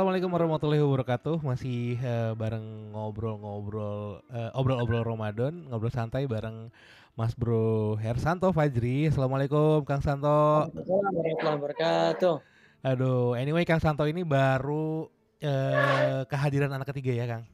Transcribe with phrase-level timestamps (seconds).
[0.00, 1.44] Assalamualaikum warahmatullahi wabarakatuh.
[1.44, 6.72] Masih uh, bareng ngobrol-ngobrol uh, obrol-obrol Ramadan, ngobrol santai bareng
[7.20, 9.12] Mas Bro Hersanto Fajri.
[9.12, 10.72] Assalamualaikum Kang Santo.
[10.72, 12.34] Assalamualaikum warahmatullahi wabarakatuh.
[12.80, 15.04] Aduh, anyway Kang Santo ini baru
[15.44, 17.44] uh, kehadiran anak ketiga ya, Kang.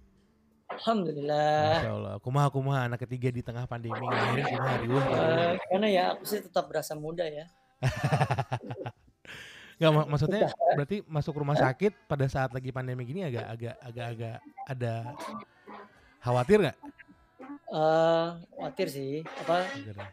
[0.70, 1.82] Alhamdulillah.
[1.82, 2.14] Masya Allah.
[2.22, 5.02] Kumaha kumaha anak ketiga di tengah pandemi ngelahirin kumaha riuh.
[5.02, 7.50] Uh, karena ya aku sih tetap berasa muda ya.
[9.76, 14.06] Gak mak maksudnya berarti masuk rumah sakit pada saat lagi pandemi gini agak agak agak
[14.16, 14.94] agak ada
[16.24, 16.78] khawatir nggak?
[17.66, 19.68] Uh, khawatir sih apa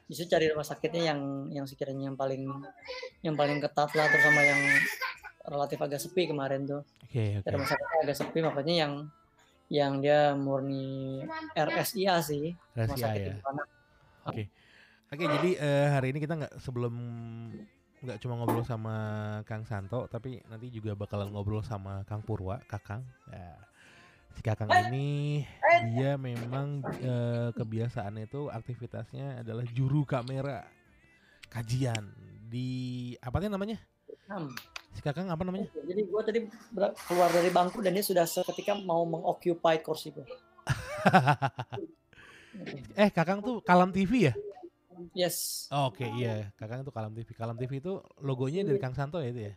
[0.09, 1.21] bisa cari rumah sakitnya yang
[1.53, 2.43] yang sekiranya yang paling
[3.23, 4.61] yang paling ketat lah terus sama yang
[5.47, 7.51] relatif agak sepi kemarin tuh okay, okay.
[7.53, 8.93] rumah sakitnya agak sepi makanya yang
[9.71, 11.23] yang dia murni
[11.55, 13.63] RSIA sih RSIA ya oke
[14.27, 14.45] okay.
[15.13, 16.93] oke okay, jadi uh, hari ini kita nggak sebelum
[18.03, 18.95] nggak cuma ngobrol sama
[19.47, 22.99] Kang Santo tapi nanti juga bakalan ngobrol sama Kang Purwa Kakang.
[23.31, 23.55] Ya.
[24.35, 25.39] Si Kakang ini
[25.95, 27.13] dia memang e,
[27.55, 30.67] kebiasaannya itu aktivitasnya adalah juru kamera
[31.47, 32.11] kajian
[32.49, 33.79] di apa sih namanya?
[34.91, 35.71] Si Kakang apa namanya?
[35.71, 36.39] Jadi gue tadi
[37.07, 40.23] keluar dari bangku dan dia sudah seketika mau mengoccupy kursi gue
[43.01, 44.33] eh Kakang tuh kalam TV ya
[45.11, 45.67] Yes.
[45.67, 46.55] Oh, Oke, okay, iya.
[46.55, 47.29] Kakak itu Kalam TV.
[47.35, 49.53] Kalam TV itu logonya dari Kang Santo ya itu ya?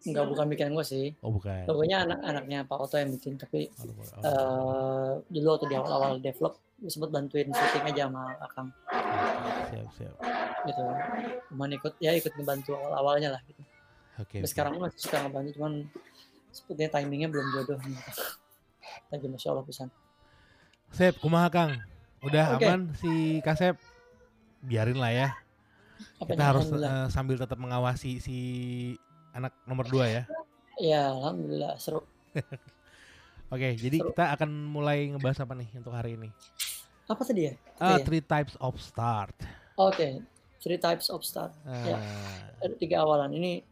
[0.00, 1.06] Enggak, bukan bikin gue sih.
[1.24, 1.64] Oh, bukan.
[1.68, 4.22] Logonya anak-anaknya Pak Oto yang bikin, tapi oh, oh.
[4.24, 6.56] Uh, dulu waktu di awal-awal develop
[6.88, 8.68] sempat bantuin syuting aja sama Akang.
[9.68, 10.14] Siap, siap.
[10.64, 10.84] Gitu.
[11.52, 13.60] Cuman ikut ya ikut ngebantu awal-awalnya lah gitu.
[14.20, 14.40] Oke.
[14.40, 15.72] Okay, sekarang masih suka ngebantu cuman
[16.48, 17.76] sepertinya timingnya belum jodoh.
[19.12, 19.88] Lagi masya Allah pisan.
[20.90, 21.76] Sep, kumaha Kang?
[22.24, 22.68] Udah okay.
[22.68, 23.76] aman si Kasep?
[24.64, 25.28] Biarin lah ya.
[26.20, 28.38] Apa kita harus uh, sambil tetap mengawasi si
[29.32, 30.22] anak nomor dua ya.
[30.80, 32.04] Ya, alhamdulillah seru.
[33.54, 34.08] Oke, jadi seru.
[34.12, 36.30] kita akan mulai ngebahas apa nih untuk hari ini?
[37.10, 37.54] Apa tadi ya?
[37.76, 39.34] Uh, three types of start.
[39.76, 40.12] Oke, okay.
[40.62, 41.52] three types of start.
[41.66, 41.84] Uh.
[41.84, 41.98] Ya,
[42.64, 43.64] ada tiga awalan ini.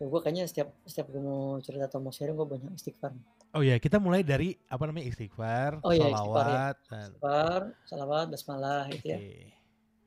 [0.00, 3.12] Ya, gue kayaknya setiap setiap gue mau cerita atau mau sharing gue banyak istighfar.
[3.52, 6.56] Oh ya, kita mulai dari apa namanya istighfar, oh, iya, salawat, istighfar, ya.
[6.88, 7.04] dan...
[7.04, 8.96] istighfar, salawat, basmalah okay.
[8.96, 9.20] itu ya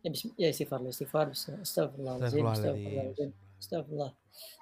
[0.05, 4.11] ya, bism ya istighfar istighfar astagfirullahaladzim astagfirullahaladzim astagfirullah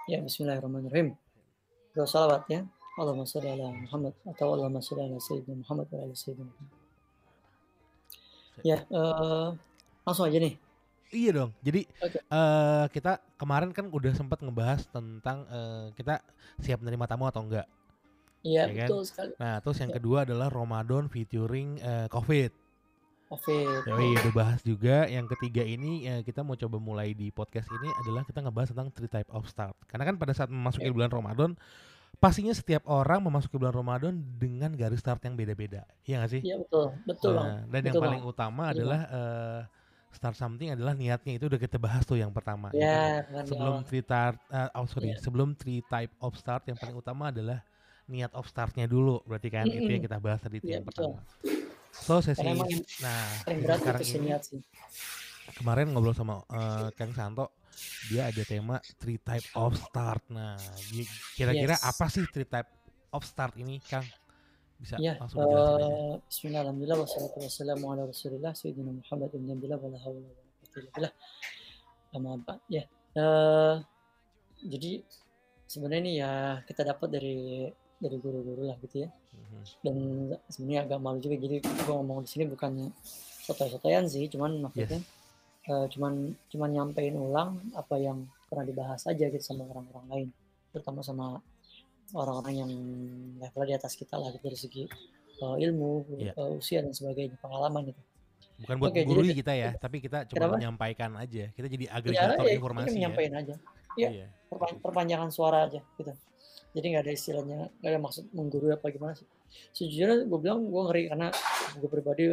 [0.08, 1.20] ya bismillahirrahmanirrahim
[1.92, 6.16] doa salawat ya Allahumma sholli ala Muhammad atau Allahumma sholli ala Sayyidina Muhammad wa ala
[6.16, 6.80] Sayyidina Muhammad
[8.64, 9.50] ya uh,
[10.08, 10.56] langsung aja nih
[11.14, 11.54] Iya dong.
[11.62, 12.26] Jadi okay.
[12.26, 16.26] uh, eh, kita kemarin kan udah sempat ngebahas tentang uh, kita
[16.58, 17.70] siap menerima tamu atau enggak.
[18.42, 19.08] Iya, ya betul kan?
[19.08, 19.32] sekali.
[19.38, 19.96] Nah, terus yang ya.
[20.02, 22.63] kedua adalah Ramadan featuring uh, COVID.
[23.34, 23.90] COVID.
[23.90, 25.10] Oh iya udah bahas juga.
[25.10, 28.90] Yang ketiga ini ya, kita mau coba mulai di podcast ini adalah kita ngebahas tentang
[28.94, 29.74] three type of start.
[29.90, 30.96] Karena kan pada saat memasuki yeah.
[30.96, 31.52] bulan Ramadan,
[32.22, 35.84] pastinya setiap orang memasuki bulan Ramadan dengan garis start yang beda-beda.
[36.06, 36.42] Iya gak sih?
[36.46, 38.34] Iya betul, betul nah, Dan betul yang paling bang.
[38.38, 39.60] utama adalah uh,
[40.14, 42.70] start something adalah niatnya itu udah kita bahas tuh yang pertama.
[42.72, 45.20] Ya, ya sebelum three type, uh, oh sorry, yeah.
[45.20, 47.66] sebelum three type of start yang paling utama adalah
[48.06, 49.26] niat of startnya dulu.
[49.26, 49.82] Berarti kan mm -hmm.
[49.82, 51.18] itu yang kita bahas tadi itu yeah, yang betul.
[51.18, 51.73] pertama.
[51.94, 54.60] So sesi nah sekarang ini sih.
[55.60, 57.54] kemarin ngobrol sama uh, Kang Santo
[58.10, 60.22] dia ada tema three type of start.
[60.30, 60.58] Nah,
[61.34, 61.84] kira-kira yes.
[61.86, 62.70] apa sih three type
[63.14, 64.06] of start ini, Kang?
[64.78, 69.80] Bisa ya, langsung uh, eh, Bismillah, alhamdulillah, wassalatu wassalamu ala rasulillah, sayyidina Muhammad ibn Abdullah,
[69.80, 71.14] wa la hawla wa la quwwata illa billah.
[72.14, 72.84] Lama ya.
[73.14, 73.76] Uh,
[74.64, 74.92] jadi
[75.70, 76.32] sebenarnya ini ya
[76.66, 77.70] kita dapat dari
[78.04, 79.64] dari guru-guru lah gitu ya mm-hmm.
[79.88, 79.96] dan
[80.52, 82.88] sebenarnya agak malu juga jadi gue ngomong di sini bukannya
[83.48, 85.72] sotoy-sotoyan sih cuman maksudnya yes.
[85.72, 90.28] uh, cuman cuman nyampein ulang apa yang pernah dibahas aja gitu sama orang-orang lain
[90.76, 91.40] terutama sama
[92.14, 92.72] orang-orang yang
[93.40, 94.84] level di atas kita lah gitu, dari segi
[95.42, 96.36] uh, ilmu yeah.
[96.36, 98.02] uh, usia dan sebagainya pengalaman gitu
[98.64, 100.56] bukan buat okay, guru kita ya tapi kita cuma kenapa?
[100.62, 103.56] menyampaikan aja kita jadi agregator ya, informasi ya, menyampaikan aja
[103.98, 104.28] ya, iya.
[104.82, 106.14] perpanjangan suara aja gitu
[106.74, 109.28] jadi nggak ada istilahnya nggak ada maksud menggurui apa gimana sih
[109.72, 111.28] sejujurnya gue bilang gue ngeri karena
[111.78, 112.24] gue pribadi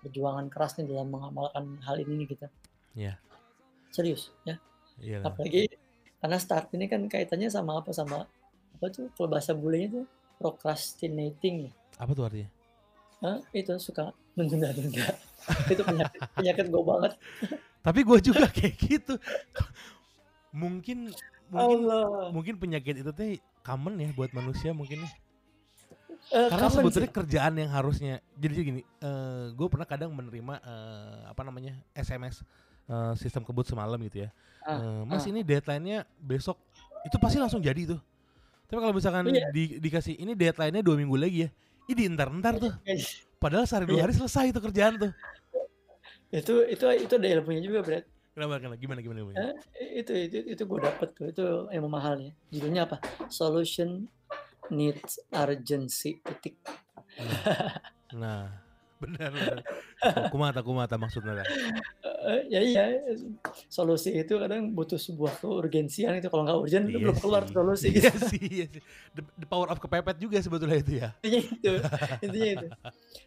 [0.00, 2.46] perjuangan keras nih dalam mengamalkan hal ini nih kita
[2.92, 3.14] Iya.
[3.90, 4.60] serius ya
[5.00, 5.32] Iyalah.
[5.32, 5.66] apalagi
[6.18, 8.28] karena start ini kan kaitannya sama apa sama
[8.72, 10.04] apa tuh kalau bahasa bulenya tuh
[10.36, 12.50] procrastinating ya apa tuh artinya
[13.22, 13.38] Hah?
[13.54, 15.14] itu suka menunda-nunda
[15.72, 17.12] itu penyakit penyakit gue banget
[17.86, 19.14] tapi gue juga kayak gitu
[20.52, 21.10] mungkin
[21.48, 22.28] mungkin Allah.
[22.30, 25.10] mungkin penyakit itu teh common ya buat manusia mungkin ya.
[26.30, 27.18] Uh, Karena sebetulnya sih.
[27.18, 32.46] kerjaan yang harusnya jadi gini, uh, gue pernah kadang menerima uh, apa namanya SMS
[32.86, 34.30] uh, sistem kebut semalam gitu ya.
[34.62, 35.30] Uh, uh, mas uh.
[35.34, 36.62] ini deadline-nya besok,
[37.02, 38.00] itu pasti langsung jadi tuh.
[38.70, 39.50] Tapi kalau misalkan Iya.
[39.50, 41.48] di, dikasih ini deadline-nya dua minggu lagi ya,
[41.90, 42.72] ini entar-entar tuh.
[43.42, 44.04] Padahal sehari dua Iya.
[44.06, 45.12] hari selesai itu kerjaan tuh.
[46.32, 48.64] itu itu itu ada ilmunya juga Brad Kenapa?
[48.64, 48.76] kenapa?
[48.80, 49.36] Gimana gimana gimana?
[49.76, 52.96] Eh, itu itu itu gue dapet tuh itu ilmu mahalnya judulnya apa
[53.28, 54.08] solution
[54.72, 56.56] needs urgency titik
[58.12, 58.48] Nah,
[59.00, 59.58] benar benar.
[60.02, 61.44] Oh, kumata kumata maksudnya.
[62.22, 62.84] Eh, ya iya
[63.68, 67.92] solusi itu kadang butuh sebuah keurgensian itu kalau nggak urgent itu Iya belum keluar solusi
[67.92, 68.82] Iya sih, iya sih.
[69.12, 71.08] The, the power of kepepet juga sebetulnya itu ya.
[71.24, 71.72] intinya itu
[72.24, 72.66] intinya itu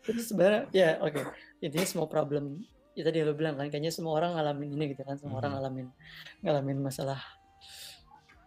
[0.09, 1.21] itu sebenarnya ya oke
[1.61, 2.63] intinya semua problem
[2.95, 5.57] ya tadi lo bilang kan kayaknya semua orang ngalamin ini gitu kan semua orang Mhm.
[5.59, 5.87] ngalamin
[6.41, 7.19] ngalamin masalah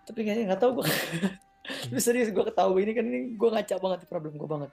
[0.03, 0.89] tapi kayaknya nggak tahu gue
[1.85, 4.73] tapi serius gue ketahui ini kan ini gue ngaca banget di problem gue banget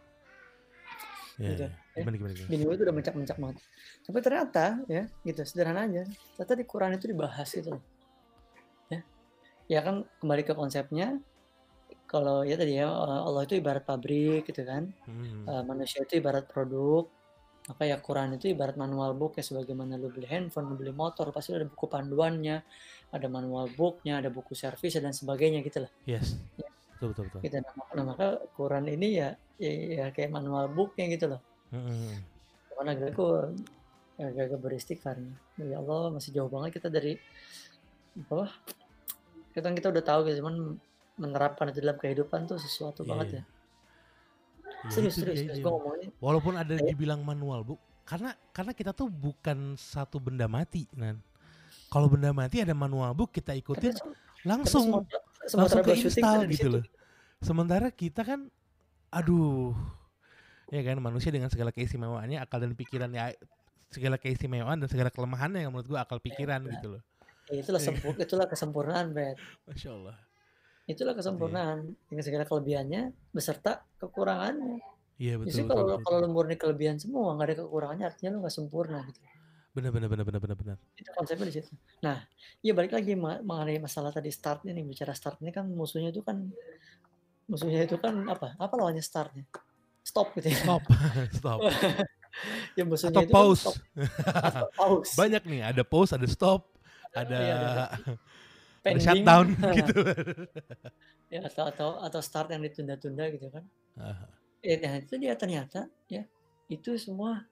[1.35, 1.51] Iya.
[1.51, 1.67] Gitu.
[1.99, 2.47] Gimana gimana gimana.
[2.47, 3.57] bini gue tuh udah mencak-mencak banget
[4.01, 7.83] tapi ternyata ya gitu sederhana aja ternyata di Quran itu dibahas gitu loh
[8.87, 8.99] ya
[9.67, 11.19] ya kan kembali ke konsepnya
[12.07, 15.43] kalau ya tadi ya Allah itu ibarat pabrik gitu kan Hmm.
[15.43, 17.11] Uh, manusia itu ibarat produk
[17.65, 21.33] maka ya Quran itu ibarat manual book ya sebagaimana lu beli handphone, lu beli motor
[21.33, 22.61] pasti ada buku panduannya,
[23.09, 25.91] ada manual booknya, ada buku servis dan sebagainya gitu lah.
[26.05, 26.37] Yes.
[26.61, 26.69] Ya.
[26.95, 27.39] Betul betul betul.
[27.41, 27.57] Gitu.
[27.59, 31.41] Nah, nah, maka Quran ini ya, ya, ya kayak manual booknya gitu loh.
[31.73, 32.21] Hmm.
[32.71, 33.41] Karena agak gue
[34.21, 35.35] agak beristighfar nih.
[35.65, 37.17] Ya Allah masih jauh banget kita dari
[38.29, 38.47] apa?
[39.51, 40.77] Kita kita udah tahu gitu, cuman
[41.15, 43.39] menerapkan itu dalam kehidupan tuh sesuatu Iya, banget iya.
[43.39, 43.43] ya.
[44.85, 45.57] Iya, Serius, serius, serius.
[45.57, 45.63] iya.
[45.63, 47.73] Gue ngomongnya Walaupun ada Kayak- dibilang manual bu,
[48.03, 51.17] karena karena kita tuh bukan satu benda mati, nan.
[51.89, 54.13] Kalau benda mati ada manual book kita karena, ikutin karena
[54.45, 54.83] langsung
[55.45, 56.69] semua langsung ke install di gitu situ.
[56.77, 56.83] loh.
[57.41, 58.49] Sementara kita kan,
[59.09, 59.73] aduh,
[60.69, 63.37] ya kan manusia dengan segala keistimewaannya, akal dan pikirannya,
[63.89, 66.71] segala keistimewaan dan segala kelemahannya yang menurut gua akal pikiran Iya.
[66.77, 67.01] gitu loh.
[67.47, 67.87] Ya, itulah Iya.
[67.93, 69.37] sempur, itulah kesempurnaan, Brad.
[69.65, 70.17] Masya Allah.
[70.85, 71.19] Itulah Iya.
[71.21, 73.01] kesempurnaan dengan segala kelebihannya
[73.33, 74.81] beserta kekurangannya.
[75.15, 78.37] Iya betul Justru kalau betul, kalau lu murni kelebihan semua nggak ada kekurangannya artinya lu
[78.45, 79.19] nggak sempurna gitu.
[79.75, 80.77] Benar benar benar benar benar benar.
[80.95, 81.71] Itu konsepnya di situ.
[81.99, 82.21] Nah,
[82.61, 86.37] iya balik lagi mengenai masalah tadi start ini bicara start ini kan musuhnya itu kan
[87.47, 88.53] musuhnya itu kan apa?
[88.55, 89.43] Apa lawannya startnya?
[90.05, 90.59] Stop gitu ya.
[90.61, 90.83] Stop,
[91.41, 91.59] stop.
[92.77, 93.61] ya musuhnya Atau itu kan pause.
[93.63, 93.75] stop
[94.21, 95.11] atau pause.
[95.19, 96.71] Banyak nih, ada pause, ada stop,
[97.11, 97.85] ada Iya, ada ada
[98.85, 99.47] pending shutdown
[99.81, 99.97] gitu.
[101.33, 103.65] ya atau atau atau start yang ditunda-tunda gitu kan.
[103.97, 104.29] Ah,
[104.61, 106.25] Ya, nah, itu dia ternyata ya
[106.69, 107.45] itu semua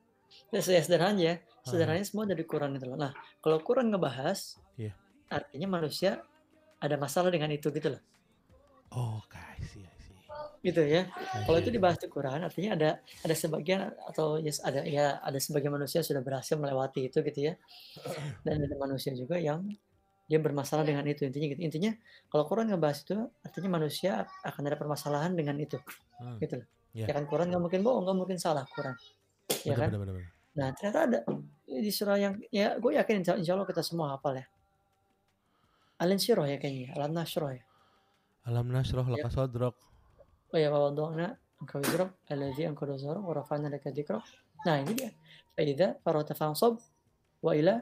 [0.50, 2.98] ya, se- sederhana ya sederhananya semua dari Quran itu loh.
[2.98, 4.94] Nah kalau Quran ngebahas Iya.
[5.30, 6.22] artinya manusia
[6.82, 8.02] ada masalah dengan itu gitu loh
[8.94, 10.18] Oh, I see, I see.
[10.66, 11.66] gitu ya I kalau see.
[11.66, 12.90] itu dibahas di Quran artinya ada
[13.22, 17.54] ada sebagian atau yes ada ya ada sebagian manusia sudah berhasil melewati itu gitu ya
[18.46, 19.62] dan ada manusia juga yang
[20.24, 21.92] dia bermasalah dengan itu intinya gitu intinya
[22.32, 25.78] kalau Quran ngebahas itu artinya manusia akan ada permasalahan dengan itu
[26.20, 26.38] Hmm.
[26.40, 27.10] gitu loh Iya.
[27.10, 28.94] ya kan Quran nggak mungkin bohong nggak mungkin salah Quran
[29.66, 30.32] ya Benar, kan benar, benar, benar.
[30.54, 31.20] Nah, ternyata ada
[31.66, 34.46] di surah yang ya gue yakin insya, insya Allah kita semua hafal ya.
[35.98, 37.64] Alin Syirah ya kayaknya, Alam Nasroh ya.
[38.46, 39.18] Alam nasroh Ya.
[39.18, 39.76] laka sodrok.
[40.54, 44.22] Oh ya, wa wada'na angka wizrak alladzi angkara zahrak wa rafa'na laka dzikrak.
[44.68, 45.10] Nah, ini dia.
[45.56, 46.78] Fa idza faragta fansab
[47.42, 47.82] wa ila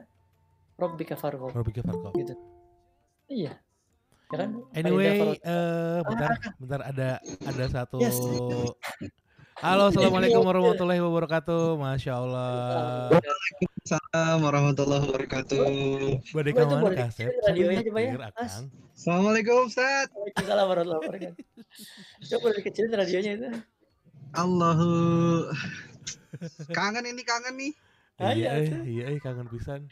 [0.82, 1.54] rabbika farghab.
[1.54, 2.12] Rabbika farqab.
[2.18, 2.34] Gitu.
[3.30, 3.54] Iya.
[4.32, 4.50] Ya kan?
[4.72, 8.00] Anyway, eh bentar, bentar ada ada satu.
[8.00, 8.16] Yes.
[9.62, 11.78] Halo, assalamualaikum warahmatullahi wabarakatuh.
[11.78, 12.50] Masya Allah.
[13.14, 15.64] Waalaikumsalam warahmatullahi wabarakatuh.
[16.18, 17.30] Itu mana boleh kasep?
[17.30, 18.32] ya.
[18.96, 20.10] Assalamualaikum Ustaz.
[20.16, 21.44] Waalaikumsalam warahmatullahi wabarakatuh.
[22.26, 23.48] Coba dikecilin radionya itu.
[24.32, 24.90] Allahu
[26.72, 27.72] kangen ini kangen nih.
[28.20, 29.88] Ah, Iya, iya, eh, iya, eh, kangen pisan.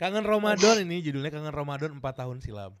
[0.00, 2.72] Kangen Ramadan ini judulnya Kangen Ramadan 4 tahun silam.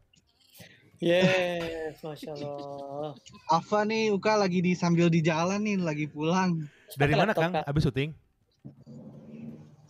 [1.02, 3.18] Yes, masya Allah.
[3.50, 6.62] Afa nih Uka lagi di sambil di jalan nih lagi pulang.
[6.94, 7.50] Dari mana Kang?
[7.58, 7.66] Kak.
[7.66, 8.14] Abis syuting?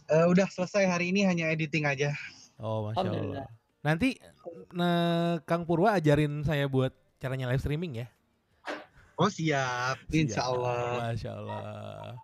[0.09, 2.17] Eh, udah selesai hari ini hanya editing aja.
[2.57, 3.13] Oh, masya.
[3.13, 3.47] Allah.
[3.85, 4.17] Nanti
[4.73, 8.07] nah, Kang Purwa ajarin saya buat caranya live streaming ya.
[9.21, 10.49] Oh siap, insya.
[10.49, 11.13] Allah.
[11.13, 12.17] Masya Allah.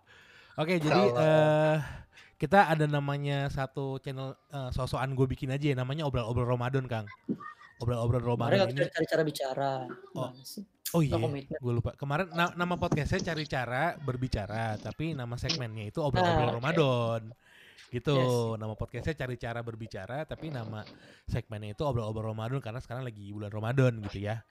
[0.57, 1.21] Oke, Insya jadi Allah.
[1.21, 1.77] eh
[2.39, 7.05] kita ada namanya satu channel eh, sosokan gue bikin aja ya, namanya obrol-obrol Ramadan, Kang.
[7.79, 8.95] Obrol-obrol Kemarin Ramadan nggak ini.
[8.95, 9.71] cari cara bicara.
[10.15, 10.31] Oh.
[10.89, 11.15] Oh iya,
[11.53, 11.93] gue lupa.
[11.93, 16.55] Kemarin na- nama podcastnya cari cara berbicara, tapi nama segmennya itu obrol-obrol Ah.
[16.57, 17.21] Ramadan.
[17.89, 18.59] Gitu, Yes.
[18.61, 20.85] nama podcastnya cari cara berbicara, tapi nama
[21.25, 24.41] segmennya itu obrol-obrol Ramadan karena sekarang lagi bulan Ramadan gitu ya.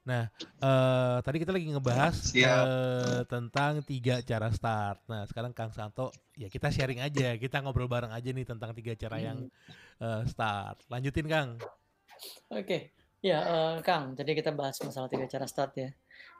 [0.00, 2.64] Nah, eh tadi kita lagi ngebahas Siap.
[2.64, 5.04] eh, tentang tiga cara start.
[5.06, 8.96] Nah, sekarang Kang Santo, ya kita sharing aja, kita ngobrol bareng aja nih tentang tiga
[8.96, 10.00] cara yang Hmm.
[10.00, 10.80] eh, start.
[10.88, 11.60] Lanjutin Kang.
[12.52, 15.92] Oke, Ya, eh, Kang, tadi kita bahas masalah tiga cara start ya.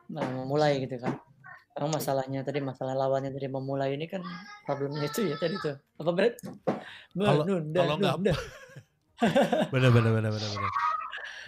[0.09, 1.13] Nah, memulai gitu kan.
[1.77, 4.25] Memang masalahnya tadi masalah lawannya dari memulai ini kan
[4.65, 5.77] problemnya itu ya tadi tuh.
[6.01, 6.41] Apa berat?
[7.13, 8.35] Kalau Menunda, kalau nggak nunda.
[9.73, 10.33] bener bener bener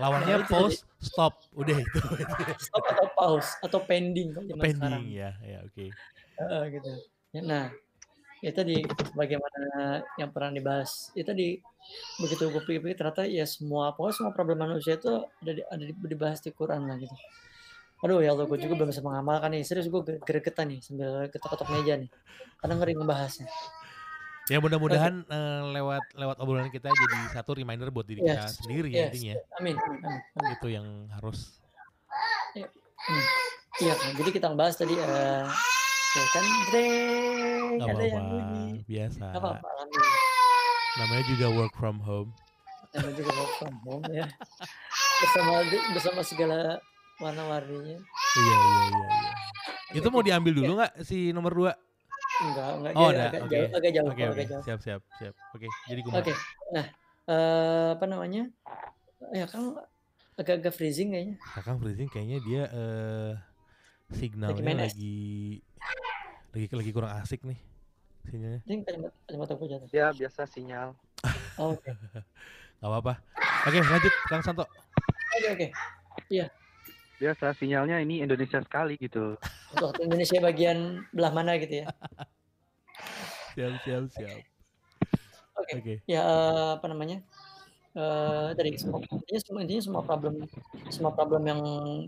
[0.00, 0.52] Nah, Lawannya itu tadi.
[0.52, 2.00] pause, stop, udah itu.
[2.66, 5.02] Stop atau pause atau pending kalau zaman sekarang.
[5.04, 5.86] Pending ya, ya oke.
[6.40, 6.92] Heeh, gitu.
[7.32, 7.64] Ya, nah,
[8.40, 8.76] ya tadi
[9.12, 9.60] bagaimana
[10.16, 11.12] yang pernah dibahas.
[11.12, 11.60] Ya tadi
[12.16, 15.12] begitu gue pikir-pikir ternyata ya semua pokoknya semua problem manusia itu
[15.44, 17.16] ada di, ada di- dibahas di Quran lah gitu.
[18.02, 19.62] Aduh ya Allah, gue juga belum bisa mengamalkan nih.
[19.62, 22.10] Serius gue gregetan nih sambil ketok-ketok meja nih.
[22.58, 23.46] Karena ngeri ngebahasnya.
[24.46, 28.88] Ya mudah-mudahan eh, lewat lewat obrolan kita jadi satu reminder buat diri kita Yes, sendiri
[28.90, 29.08] ya yes.
[29.14, 29.34] intinya.
[29.56, 30.52] Amin, amin, amin.
[30.52, 31.58] Itu yang harus
[33.02, 33.24] Hmm.
[33.82, 35.42] Iya kan, jadi kita ngebahas tadi eh
[36.12, 38.66] ya kan, Dreng, nggak ada yang apa-apa, bunyi.
[38.84, 39.24] biasa.
[39.26, 39.68] Gak apa-apa.
[40.94, 42.30] Namanya juga work from home.
[42.92, 44.26] Namanya juga work from home ya.
[45.18, 45.52] Bersama
[45.90, 46.58] bersama segala
[47.18, 47.96] warna-warninya.
[47.98, 49.06] Iya iya iya.
[49.08, 49.32] iya.
[49.98, 51.72] Itu mau diambil dulu nggak si nomor dua?
[52.42, 53.54] Enggak, enggak Oh dia ada, agak oke.
[53.54, 54.62] jauh, agak jauh, oke, agak jauh.
[54.66, 55.34] siap siap siap.
[55.54, 56.32] Oke, jadi gue Oke.
[56.74, 56.86] Nah,
[57.30, 58.42] eh apa namanya?
[59.30, 59.78] Ya kan
[60.34, 61.36] agak-agak freezing kayaknya.
[61.54, 63.32] Kakang freezing kayaknya dia eh
[64.12, 64.92] signalnya es.
[64.92, 65.62] lagi
[66.52, 67.60] lagi lagi kurang asik nih
[68.26, 68.60] sinyalnya.
[68.66, 69.88] Ini kalimat kalimat aku jatuh.
[69.94, 70.98] Ya biasa sinyal.
[71.56, 71.94] Oh, Oke,
[72.82, 73.22] Gak apa-apa.
[73.70, 74.66] Oke lanjut Kang Santo.
[74.66, 75.68] oke, oke.
[77.22, 79.38] Biasa sinyalnya ini Indonesia sekali gitu.
[79.72, 81.86] Untuk Indonesia bagian belah mana gitu ya?
[83.52, 84.38] Siap siap siap.
[85.60, 85.72] Oke.
[85.76, 85.94] Oke.
[86.08, 87.20] Ya eh, apa namanya?
[87.92, 90.34] Eh tadi semua intinya semua intinya semua problem
[90.88, 91.60] semua problem yang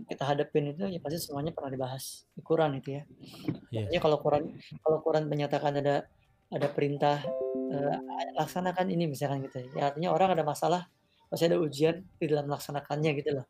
[0.09, 3.03] kita hadapin itu ya pasti semuanya pernah dibahas di Quran itu ya.
[3.69, 3.85] Iya.
[3.85, 4.43] Makanya kalau Quran
[4.81, 6.09] kalau Quran menyatakan ada
[6.49, 7.21] ada perintah
[7.69, 7.97] eh,
[8.33, 9.69] laksanakan ini misalkan gitu ya.
[9.77, 10.89] Ya, artinya orang ada masalah
[11.27, 13.45] pasti ada ujian di dalam melaksanakannya gitu loh.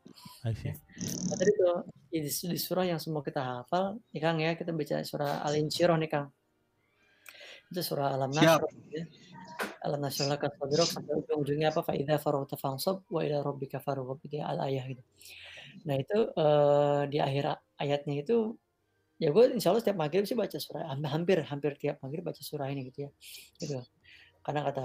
[1.30, 1.76] Nah, tadi tuh
[2.08, 6.10] di, di surah yang semua kita hafal, nih Kang ya, kita baca surah Al-Insyirah nih
[6.10, 6.26] Kang.
[7.70, 8.30] Itu surah Alam.
[8.32, 9.04] Nasr ya.
[9.84, 11.80] Alam Nasr laka sadrak sampai ujung-ujungnya apa?
[11.84, 15.02] Fa'idha faroghta fansab wa ila rabbika farghab itu ya al-ayah gitu.
[15.84, 17.44] Nah, itu eh, di akhir
[17.76, 18.56] ayatnya itu
[19.16, 22.36] ya gue insya Allah setiap maghrib sih baca surah ham- hampir hampir tiap maghrib baca
[22.36, 23.10] surah ini gitu ya
[23.56, 23.80] gitu
[24.44, 24.84] karena kata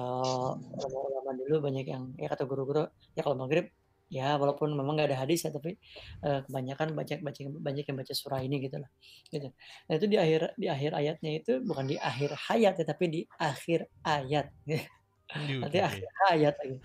[1.31, 2.83] ulama-ulama dulu banyak yang ya kata guru-guru
[3.15, 3.71] ya kalau maghrib
[4.11, 5.79] ya walaupun memang nggak ada hadis ya tapi
[6.27, 8.89] eh, kebanyakan banyak baca banyak yang baca surah ini gitu lah
[9.31, 9.47] gitu.
[9.87, 13.21] Nah itu di akhir di akhir ayatnya itu bukan di akhir hayat ya tapi di
[13.39, 14.51] akhir ayat.
[15.31, 16.75] Nanti akhir ayat lagi.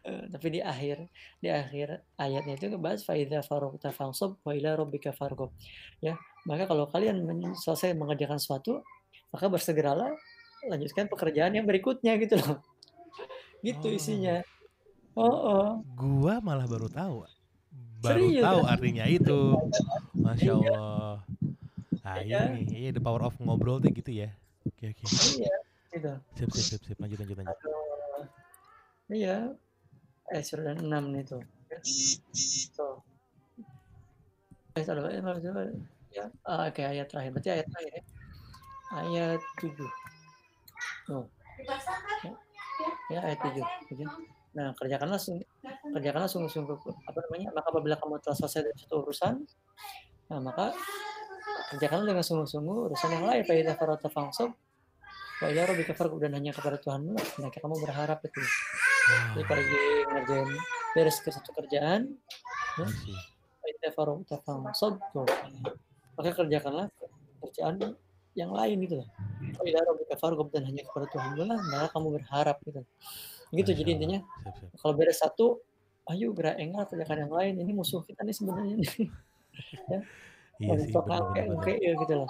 [0.00, 1.12] Eh, tapi di akhir
[1.44, 4.80] di akhir ayatnya itu ngebahas faida faroghta fansab wa ila
[5.12, 5.52] farghab
[6.00, 6.16] ya
[6.48, 7.20] maka kalau kalian
[7.52, 8.80] selesai mengerjakan sesuatu
[9.28, 10.08] maka bersegeralah
[10.72, 12.64] lanjutkan pekerjaan yang berikutnya gitu loh
[13.60, 13.96] gitu Oh.
[13.96, 14.36] isinya
[15.18, 15.68] oh, oh.
[15.96, 17.26] Gua malah baru tahu.
[18.00, 18.72] Baru Serius, tahu kan?
[18.72, 19.40] artinya itu.
[20.16, 21.14] Masya Allah.
[22.00, 22.56] Ah Iya.
[22.56, 24.32] ini, iya the power of ngobrol tuh gitu ya.
[24.64, 25.04] Oke oke.
[25.36, 25.54] iya
[25.92, 26.98] gitu Siap siap siap siap.
[27.02, 27.56] Lanjut lanjut lanjut.
[27.60, 28.24] Aduh.
[29.10, 29.36] iya
[30.30, 31.42] eh surah 6 nih tuh
[32.78, 32.96] tuh
[34.78, 35.18] eh salah eh,
[36.14, 38.02] ya ah, oke ayat terakhir berarti ayat terakhir ya
[38.94, 39.74] ayat 7
[41.10, 41.26] tuh
[42.22, 42.30] ya,
[43.10, 43.58] ya ayat 7
[43.90, 44.06] gitu.
[44.50, 45.18] nah kerjakanlah
[45.94, 46.78] kerjakanlah sungguh-sungguh.
[47.06, 47.54] Apa namanya?
[47.54, 49.34] Maka apabila kamu telah selesai dari satu urusan
[50.30, 50.70] nah maka
[51.74, 53.42] kerjakanlah dengan sungguh-sungguh urusan yang lain.
[53.46, 54.50] Fa idza farata fansab
[55.40, 57.26] wa ila rabbika farghab dan hanya kepada Tuhanmu lah.
[57.38, 58.42] Hendaknya kamu berharap itu.
[59.34, 60.50] Jadi pergi ngerjain
[60.94, 62.14] beres ke satu kerjaan.
[63.60, 65.26] Faida faragta fansab tuh.
[66.18, 66.86] maka kerjakanlah
[67.40, 67.96] kerjaan
[68.34, 69.08] yang lain gitu loh.
[70.20, 71.38] Farghab dan hanya kepada Tuhan.
[71.48, 72.80] Lah maka kamu berharap gitu.
[73.50, 74.20] Gitu jadi intinya
[74.78, 75.58] kalau beres satu
[76.10, 77.54] ayo gerak enggak kerjakan yang lain.
[77.62, 78.74] Ini musuh kita nih sebenarnya.
[78.78, 78.90] Nih
[80.60, 81.76] Iya sih benar benar benar.
[81.80, 82.28] ya gitu loh.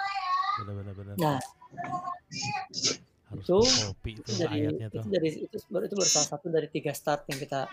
[0.63, 1.15] Benar benar benar.
[1.19, 1.41] nah.
[3.31, 5.05] Harus itu kopi itu itu dari ayatnya itu tuh.
[5.07, 7.67] dari itu baru itu baru salah satu dari tiga start yang kita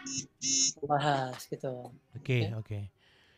[0.86, 1.94] bahas gitu.
[2.18, 2.58] Oke ya.
[2.58, 2.78] oke.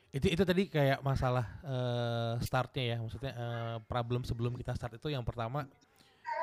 [0.09, 5.13] Itu itu tadi kayak masalah eh, startnya ya, maksudnya eh, problem sebelum kita start itu
[5.13, 5.69] yang pertama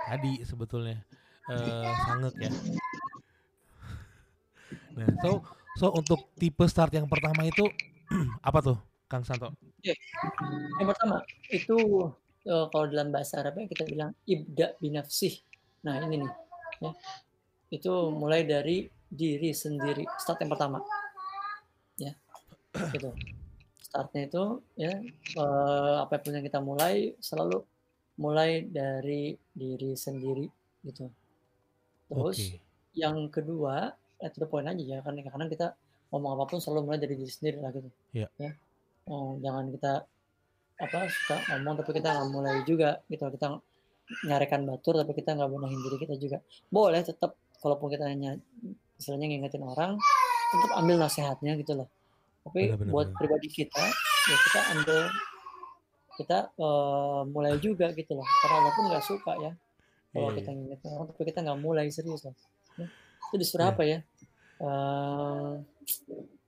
[0.06, 1.02] tadi sebetulnya
[1.50, 2.50] eh sangek ya.
[4.96, 5.42] Nah, so
[5.76, 7.66] so untuk tipe start yang pertama itu
[8.48, 8.78] apa tuh,
[9.10, 9.50] Kang Santo?
[9.82, 11.76] Yang pertama itu
[12.46, 15.42] eh, kalau dalam bahasa Arabnya kita bilang ibda binafsih.
[15.82, 16.32] Nah ini nih,
[16.82, 16.90] ya.
[17.74, 20.06] itu mulai dari diri sendiri.
[20.18, 20.78] Start yang pertama,
[21.98, 22.14] ya,
[22.94, 23.10] gitu.
[23.96, 24.44] Startnya itu
[24.76, 24.92] ya
[25.40, 27.64] eh, apa pun yang kita mulai selalu
[28.20, 30.44] mulai dari diri sendiri
[30.84, 31.08] gitu.
[32.12, 32.60] Terus Oke.
[32.92, 33.88] yang kedua,
[34.20, 35.72] eh, to the point aja ya, karena kadang kita
[36.12, 37.88] ngomong apa pun selalu mulai dari diri sendiri lah gitu.
[38.12, 38.28] Iya.
[38.36, 38.52] Ya.
[39.08, 40.04] Oh, jangan kita
[40.76, 43.24] apa suka ngomong tapi kita nggak mulai juga gitu.
[43.32, 43.56] Kita
[44.28, 46.38] nyarekan batur tapi kita nggak benahin diri kita juga.
[46.68, 47.32] Boleh tetap
[47.64, 48.36] kalaupun kita hanya
[49.00, 49.96] istilahnya ngingetin orang,
[50.52, 51.88] tetap ambil nasihatnya gitu loh.
[52.46, 53.18] Tapi Benar, buat benar.
[53.18, 53.84] pribadi kita,
[54.22, 54.98] ya kita ambil
[56.16, 58.26] kita eh, mulai juga gitu loh.
[58.40, 59.52] Karena Allah pun nggak suka ya
[60.10, 62.32] kalau Iya, kita ngingetin orang tapi kita nggak mulai serius loh.
[62.78, 62.86] Ya.
[63.28, 63.74] Itu di surah Iya.
[63.74, 63.98] apa ya?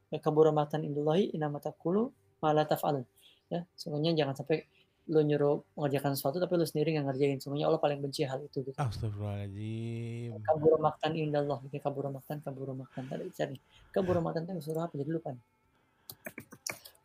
[0.09, 2.09] Eh kaburamatan indullahi inamataqulu
[2.41, 3.05] malah taf'alun.
[3.53, 4.65] Ya, sungguhnya jangan sampai
[5.09, 7.39] lu nyuruh mengerjakan sesuatu tapi lu sendiri nggak ngerjain.
[7.41, 8.77] Sungguhnya Allah paling benci hal itu gitu.
[8.77, 10.37] Astagfirullahaladzim.
[10.45, 13.57] Kaburamatan indallah, ini kaburamatan, kaburamatan tadi cari.
[13.93, 14.97] Kaburamatan itu surah apa?
[14.97, 15.33] Jadi lupa.
[15.33, 15.45] nih.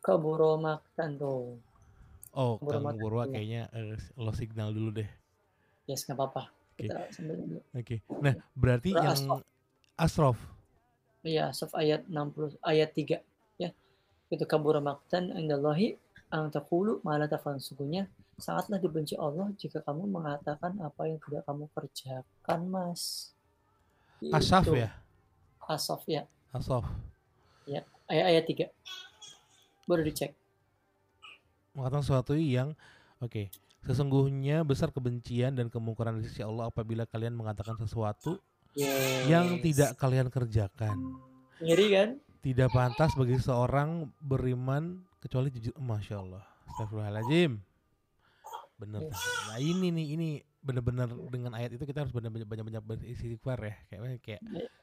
[0.04, 1.56] Kaburamatan tuh.
[2.34, 3.34] Oh, Kabur Kang mata Purwa dulu.
[3.38, 5.08] kayaknya eh, lo signal dulu deh.
[5.86, 6.42] Yes, nggak apa-apa.
[6.74, 6.88] Oke.
[7.22, 7.58] Dulu.
[7.72, 7.96] Oke.
[8.18, 9.20] Nah, berarti Surah yang
[9.94, 10.38] Asrof.
[11.24, 13.22] Iya, Saf ayat 60 ayat 3
[13.56, 13.70] ya.
[14.28, 15.94] Itu kabura maqtan indallahi
[16.34, 17.30] ang taqulu ma la.
[17.62, 23.30] Sungguhnya sangatlah dibenci Allah jika kamu mengatakan apa yang tidak kamu kerjakan, Mas.
[24.34, 24.82] Asaf Gitu.
[24.82, 24.90] ya?
[25.64, 26.26] Asaf ya.
[26.50, 26.82] Asaf.
[27.64, 28.68] Ayat ayat 3.
[29.84, 30.32] Boleh dicek.
[31.74, 32.72] Mengatakan sesuatu yang
[33.18, 33.50] oke.
[33.84, 38.40] Sesungguhnya besar kebencian dan kemungkaran di sisi Allah apabila kalian mengatakan sesuatu
[38.74, 39.30] Yes.
[39.30, 40.98] yang tidak kalian kerjakan.
[41.62, 42.08] ngeri kan?
[42.42, 45.70] Tidak pantas bagi seorang beriman kecuali jujur.
[45.78, 46.42] Masya Allah.
[46.74, 47.62] Astagfirullahaladzim.
[48.74, 49.06] Bener.
[49.48, 53.76] Nah ini nih, ini bener-bener dengan ayat itu kita harus bener-bener banyak-banyak beristighfar ya.
[53.86, 54.40] Kayak kayak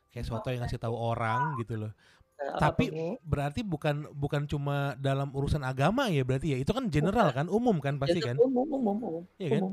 [0.10, 1.92] kayak sesuatu yang ngasih tahu orang gitu loh.
[2.42, 2.86] Tapi
[3.22, 6.58] berarti bukan bukan cuma dalam urusan agama ya berarti ya.
[6.58, 8.36] Itu kan general kan, umum kan pasti Ya, kan.
[8.42, 9.24] umum umum umum.
[9.38, 9.64] Iya kan?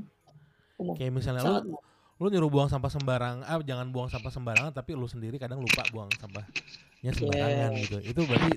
[0.79, 0.95] Umum.
[0.95, 1.77] Kayak misalnya Sangat lu
[2.19, 5.87] lu nyuruh buang sampah sembarang, ah jangan buang sampah sembarangan tapi lu sendiri kadang lupa
[5.95, 7.83] buang sampahnya sembarangan Yes.
[7.87, 7.97] gitu.
[8.03, 8.51] Itu berarti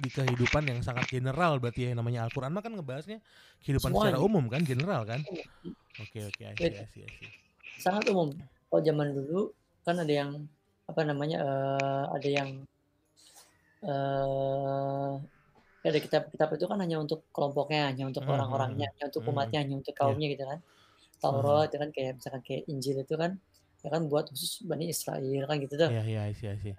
[0.00, 3.20] di kehidupan yang sangat general berarti ya yang namanya Al-Qur'an mah kan ngebahasnya
[3.60, 4.24] kehidupan secara Semuanya.
[4.24, 5.20] umum kan, general kan.
[6.00, 7.04] Oke oke, see, I see.
[7.76, 8.32] sangat umum.
[8.72, 9.52] Kalau zaman dulu
[9.84, 10.30] kan ada yang
[10.88, 12.48] apa namanya eh, ada yang
[13.86, 15.12] eh
[15.88, 19.58] ada kitab-kitab itu kan hanya untuk kelompoknya, hanya untuk Hmm, orang-orangnya, hanya untuk hmm, umatnya,
[19.66, 20.00] hanya untuk Iya.
[20.00, 20.58] kaumnya gitu kan.
[21.22, 23.32] Taurat itu kan kayak misalkan kayak Injil itu kan
[23.84, 25.92] ya kan buat khusus Bani Israel kan gitu tuh.
[25.92, 26.74] Iya iya, I see, I see.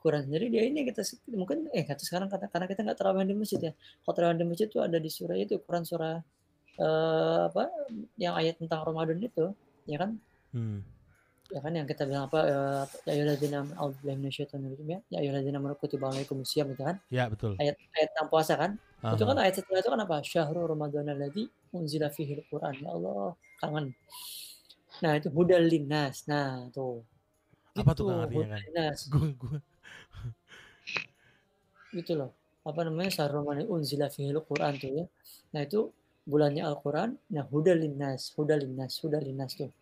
[0.00, 1.04] Quran sendiri dia ini kita
[1.36, 3.72] mungkin eh kata sekarang kata karena kita nggak terawih di masjid ya.
[4.04, 6.14] Kalau terawih di masjid itu ada di surah itu Quran surah
[6.84, 7.64] eh apa
[8.24, 9.44] yang ayat tentang Ramadan itu
[9.90, 10.10] ya kan
[10.52, 10.80] Hmm.
[11.50, 14.98] Ya kan yang kita bilang apa eh, ya rajim ya.
[15.10, 16.96] Ya ayyuhalladzina amanu kutiba alaikumusiyam itu kan.
[17.10, 17.58] Ya betul.
[17.58, 18.70] ayat ayat tentang puasa kan.
[19.00, 20.16] Itu kan ayat setelah itu kan apa?
[20.22, 22.74] Syahrul ramadan alladzi unzila fihi alquran.
[22.78, 23.86] Ya Allah kangen.
[25.02, 26.24] Nah itu hudal linnas.
[26.30, 27.02] Nah tuh.
[27.74, 28.94] Apa tuh Gitu, Kang artinya kan?
[29.10, 29.58] Gua gua.
[31.90, 32.30] Gitu loh.
[32.62, 33.10] Apa namanya?
[33.10, 35.04] Syahrul ramadan unzila fihi alquran tuh ya.
[35.50, 35.90] Nah itu
[36.30, 37.18] bulannya Al-Quran.
[37.34, 39.74] Nah hudal linnas hudal linnas hudal linnas tuh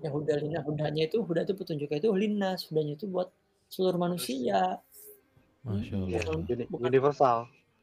[0.00, 3.28] ya hudal linnas hudanya itu huda itu petunjuknya itu linnas hudanya itu buat
[3.68, 4.80] seluruh manusia
[5.64, 6.20] Masya Allah.
[6.20, 7.36] bukan Uni- bukan universal.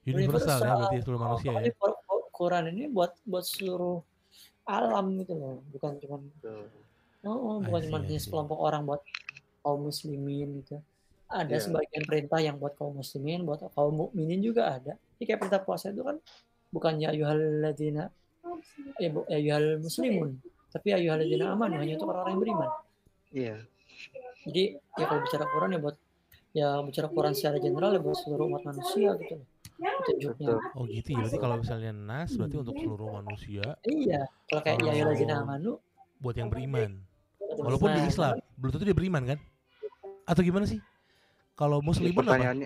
[0.05, 1.53] Universal ya berarti seluruh manusia ya.
[1.57, 3.97] Makanya Qur- Qur- Quran ini buat buat seluruh
[4.69, 6.17] alam gitu loh, bukan cuma
[7.25, 9.01] oh, I bukan cuma hanya sekelompok orang buat
[9.65, 10.77] kaum muslimin gitu.
[11.25, 11.63] Ada Iya.
[11.65, 14.93] sebagian perintah yang buat kaum muslimin, buat kaum mukminin juga ada.
[15.17, 16.21] Ini kayak perintah puasa itu kan
[16.69, 18.13] bukannya ayyuhalladzina
[19.01, 20.37] ya bu- ya ayyuhal muslimun,
[20.71, 22.69] tapi ayyuhalladzina amanu hanya untuk orang-orang yang beriman.
[23.31, 23.55] Iya.
[24.47, 24.63] Jadi
[24.97, 25.95] ya kalau bicara Quran ya buat
[26.51, 29.47] ya bicara Quran secara general ya buat seluruh umat manusia gitu loh.
[29.81, 30.47] Petunjuknya.
[30.57, 30.77] Betul.
[30.77, 31.17] Oh gitu ya.
[31.21, 35.71] Berarti kalau misalnya nas berarti untuk seluruh manusia Iya, kalau kayak ya Kalau- ayyuhalladzina amanu
[36.21, 36.91] buat yang beriman.
[37.51, 39.37] Walaupun di Islam, belum tentu dia beriman kan?
[40.23, 40.79] Atau gimana sih?
[41.59, 42.63] Kalau muslimun apa?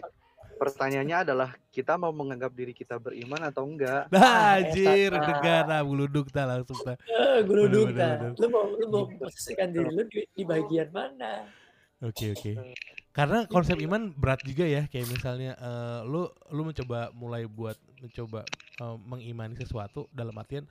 [0.56, 4.08] Pertanyaannya adalah kita mau menganggap diri kita beriman atau enggak?
[4.08, 6.96] Nah, Ah, anjir, eta, negara buluduk ta langsung ta.
[7.06, 7.44] Eh, dah.
[7.44, 9.20] bener, Lu mau lu mau Gitu.
[9.20, 11.44] posisikan diri lu di, di bagian mana?
[12.00, 12.52] Oke, oke.
[13.12, 18.44] Karena konsep iman berat juga ya, kayak misalnya eh, lu lu mencoba mulai buat mencoba
[18.78, 20.68] eh, mengimani sesuatu dalam artian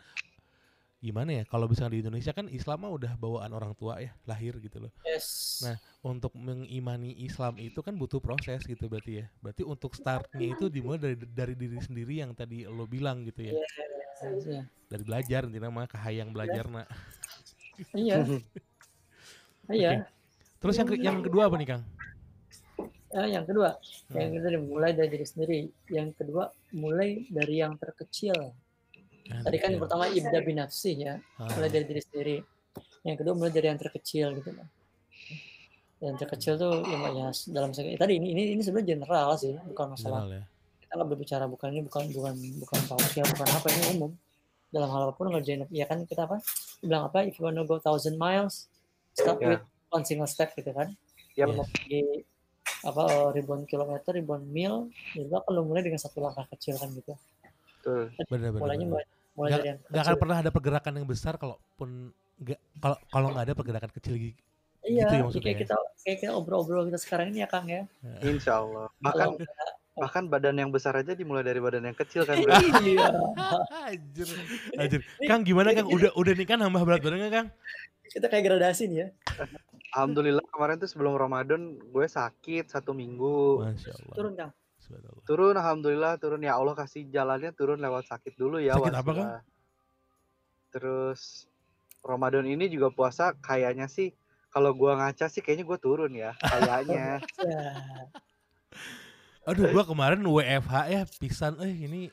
[1.05, 1.45] gimana ya?
[1.45, 4.93] Kalau misalnya di Indonesia kan Islam mah udah bawaan orang tua ya, lahir gitu loh.
[5.05, 5.61] Yes.
[5.61, 9.27] Nah, untuk mengimani Islam itu kan butuh proses gitu berarti ya.
[9.45, 13.61] Berarti untuk startnya itu dimulai dari dari diri sendiri yang tadi lo bilang gitu ya.
[13.61, 14.63] Yes, iya.
[14.89, 16.89] Dari belajar intinya mah kahayang belajar nak.
[17.93, 18.25] Iya.
[19.65, 20.05] Iya.
[20.61, 21.83] Terus yang yang kedua apa nih Kang?
[23.15, 23.79] Eh, yang kedua,
[24.11, 24.19] Hmm.
[24.21, 25.59] yang kedua mulai dari diri sendiri.
[25.87, 28.53] Yang kedua, mulai dari yang terkecil.
[29.25, 32.37] Tadi kan yang pertama ibda binafsi ya, mulai dari diri sendiri.
[33.05, 34.69] Yang kedua mulai dari yang terkecil gitu loh.
[36.03, 39.97] yang terkecil tuh ya, ya dalam segi tadi ini ini ini sebenarnya general sih bukan
[39.97, 40.43] masalah General ya.
[40.85, 44.13] kita nggak berbicara bukan ini bukan bukan bukan tausiah bukan apa ini umum
[44.69, 46.45] dalam hal apa pun ngerjain ya kan kita apa
[46.85, 48.69] bilang apa if you wanna go thousand miles
[49.17, 49.57] start Ya.
[49.57, 50.93] with one single step gitu kan
[51.41, 51.57] Yap.
[51.57, 52.21] mau pergi
[52.85, 56.93] apa eh, ribuan kilometer ribuan mil itu kan lu mulai dengan satu langkah kecil kan
[56.93, 57.17] gitu
[57.85, 58.03] Betul.
[58.27, 58.61] Bener bener.
[58.61, 58.93] mulainya bener.
[58.97, 59.05] mulai,
[59.45, 61.89] Nggak- dari yang Nggak akan pernah ada pergerakan yang besar kalaupun
[62.37, 64.37] nggak kalau kalau nggak ada pergerakan kecil gi-
[64.83, 65.63] iya gitu ya ya maksudnya kayak ya?
[65.63, 67.83] kita kayak kita obrol-obrol kita sekarang ini ya kang ya
[68.21, 68.89] Insya Allah.
[68.99, 69.29] Bahkan
[69.95, 72.35] bahkan badan yang besar aja dimulai dari badan yang kecil kan.
[72.43, 72.51] Bro?
[72.81, 73.09] iya
[73.87, 74.29] Anjir,
[74.75, 75.01] anjir.
[75.23, 75.87] Kang gimana Kang?
[75.87, 77.49] Udah udah nikah nambah berat badan nggak Kang?
[78.07, 79.09] kita kayak gradasi nih ya
[79.91, 83.63] Alhamdulillah kemarin tuh sebelum Ramadan gue sakit satu minggu.
[83.65, 84.15] Masya Allah.
[84.15, 84.51] turun kang
[84.85, 85.25] Subhanallah.
[85.25, 88.77] Turun alhamdulillah turun ya Allah kasih jalannya turun lewat sakit dulu ya.
[88.77, 89.41] Sakit apa, waspada.
[90.69, 91.49] Terus
[92.05, 94.13] Ramadan ini juga puasa kayaknya sih
[94.53, 97.25] kalau gua ngaca sih kayaknya gue turun ya kayaknya.
[97.41, 97.65] ya
[99.49, 102.09] Aduh, gua kemarin WFH ya pisan eh ini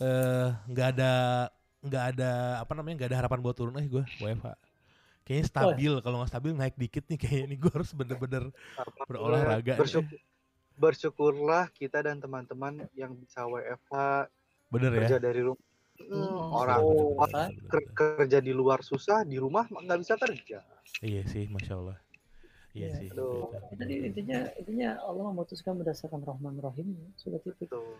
[0.00, 1.12] eh nggak ada
[1.84, 2.30] nggak ada
[2.64, 4.52] apa namanya nggak ada harapan buat turun eh gua WFH.
[5.24, 8.44] Kayaknya stabil kalau nggak stabil naik dikit nih kayaknya nih gua harus bener-bener
[9.08, 9.74] berolahraga.
[9.80, 10.16] Bersyukur,
[10.74, 14.26] bersyukurlah kita dan teman-teman yang bisa WFH
[14.68, 14.98] Bener ya.
[15.00, 15.62] kerja dari rumah.
[15.94, 17.22] Hmm, orang Oh,
[17.70, 20.58] ker- kerja di luar susah di rumah nggak bisa kerja.
[20.98, 21.98] Iya sih, masya Allah.
[22.74, 22.96] Iya Iya.
[22.98, 23.08] sih.
[23.08, 27.70] Betul, Jadi intinya intinya Allah memutuskan berdasarkan Rahman Rahim sudah titik.
[27.70, 27.94] Tuh.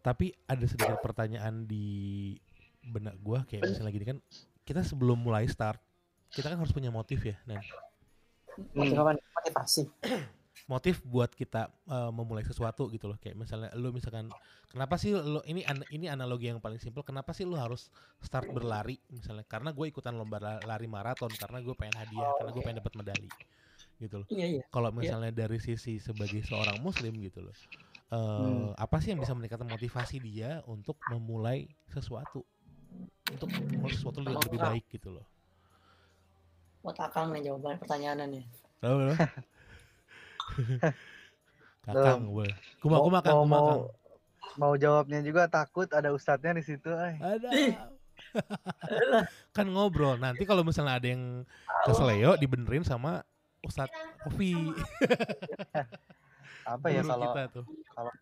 [0.00, 2.34] Tapi ada sedikit pertanyaan di
[2.82, 4.18] benak gua kayak misalnya gini kan
[4.64, 5.78] kita sebelum mulai start
[6.28, 7.62] kita kan harus punya motif ya, Nen.
[8.74, 9.82] Motivasi, motivasi.
[10.68, 13.16] Motif buat kita eh, memulai sesuatu gitu loh.
[13.16, 14.28] Kayak misalnya lu misalkan
[14.68, 17.88] kenapa sih lu ini an- ini analogi yang paling simpel kenapa sih lu harus
[18.20, 19.00] start berlari?
[19.08, 19.48] misalnya.
[19.48, 22.94] Karena gue ikutan lomba la- lari maraton karena gue pengen hadiah karena gue pengen dapat
[23.00, 23.30] medali
[23.98, 24.28] gitu loh.
[24.30, 24.62] Iya iya.
[24.70, 27.56] kalau misalnya dari sisi sebagai seorang muslim gitu loh
[28.12, 28.72] eh, Hmm.
[28.78, 32.44] apa sih yang bisa meningkatkan motivasi dia untuk memulai sesuatu?
[33.32, 35.26] Untuk memulai sesuatu yang lebih baik gitu loh.
[36.84, 38.44] Buat Akang nih jawaban pertanyaannya.
[41.88, 42.52] Kakang, boleh.
[42.84, 43.80] Kuma kuma kang, mau, kuma mau, kang.
[44.60, 46.92] mau jawabnya juga takut ada ustadznya di situ.
[46.92, 47.16] eh.
[47.16, 47.48] Ada.
[49.56, 50.20] Kan ngobrol.
[50.20, 51.48] Nanti kalau misalnya ada yang
[51.88, 53.24] keseleo dibenerin sama
[53.64, 53.94] Ustadz
[54.28, 54.52] Ovi.
[56.68, 57.64] Apa ya kalau kita tuh.
[57.96, 58.12] kalau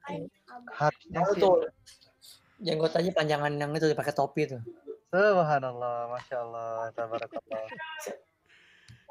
[1.10, 1.66] Tahu sih tuh.
[2.56, 4.62] Jenggotnya panjangan yang itu dipakai topi tuh.
[5.10, 7.66] Subhanallah, masya Allah, tabarakallah.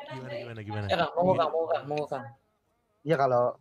[0.05, 0.85] Gimana gimana gimana?
[0.89, 2.25] Ya Kang, mau Kang, mau Kang, mau Kang.
[3.05, 3.55] Ya kalau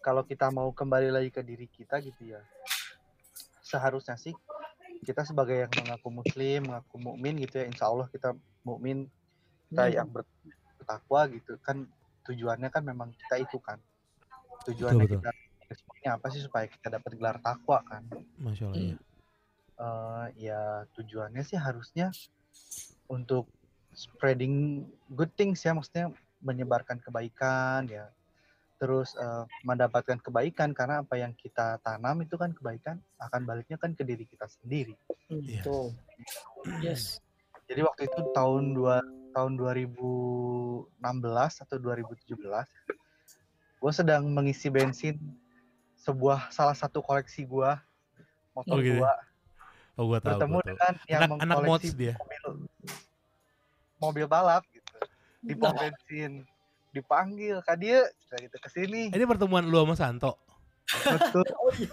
[0.00, 2.40] kalau kita mau kembali lagi ke diri kita gitu ya,
[3.60, 4.32] seharusnya sih
[5.04, 8.32] kita sebagai yang mengaku muslim, mengaku mukmin gitu ya, insya Allah kita
[8.64, 9.12] mukmin,
[9.68, 9.94] kita Hmm.
[10.02, 10.30] yang ber-
[10.80, 11.84] bertakwa gitu kan
[12.24, 13.76] tujuannya kan memang kita itu kan
[14.64, 15.20] tujuannya betul.
[15.22, 15.30] kita
[15.74, 18.02] semuanya apa sih supaya kita dapat gelar takwa kan
[18.38, 18.96] Masya Allah ya.
[19.76, 20.62] Eh, ya
[20.94, 22.14] tujuannya sih harusnya
[23.10, 23.50] untuk
[23.92, 28.10] spreading good things ya maksudnya menyebarkan kebaikan ya
[28.76, 33.92] terus eh, mendapatkan kebaikan karena apa yang kita tanam itu kan kebaikan akan baliknya kan
[33.92, 34.92] ke diri kita sendiri
[35.26, 35.64] Hmm, Yes.
[35.64, 35.90] Tuh.
[36.78, 37.02] Yes.
[37.64, 40.92] jadi waktu itu tahun dua tahun 2016
[41.58, 42.36] atau 2017
[43.76, 45.18] gue sedang mengisi bensin
[45.98, 47.70] sebuah salah satu koleksi gue
[48.52, 48.98] motor Oh, gitu.
[48.98, 49.12] gua
[49.94, 50.36] Oh gua tahu.
[50.36, 50.70] bertemu Gua tahu.
[50.70, 52.14] dengan yang Anak anak mods mengkoleksi dia.
[52.14, 52.42] mobil
[53.98, 54.92] mobil balap gitu
[55.42, 55.80] di pom Nah.
[55.82, 56.32] bensin
[56.96, 60.32] dipanggil kak dia cerita gitu ke sini Ini pertemuan lu sama Santo.
[60.86, 61.90] betul Oh iya.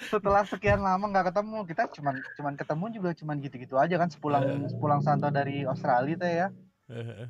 [0.00, 4.42] setelah sekian lama nggak ketemu kita cuman cuman ketemu juga cuman gitu-gitu aja kan sepulang
[4.42, 4.68] Eh.
[4.68, 6.48] sepulang Santo dari Australia teh ya
[6.88, 7.28] Heeh.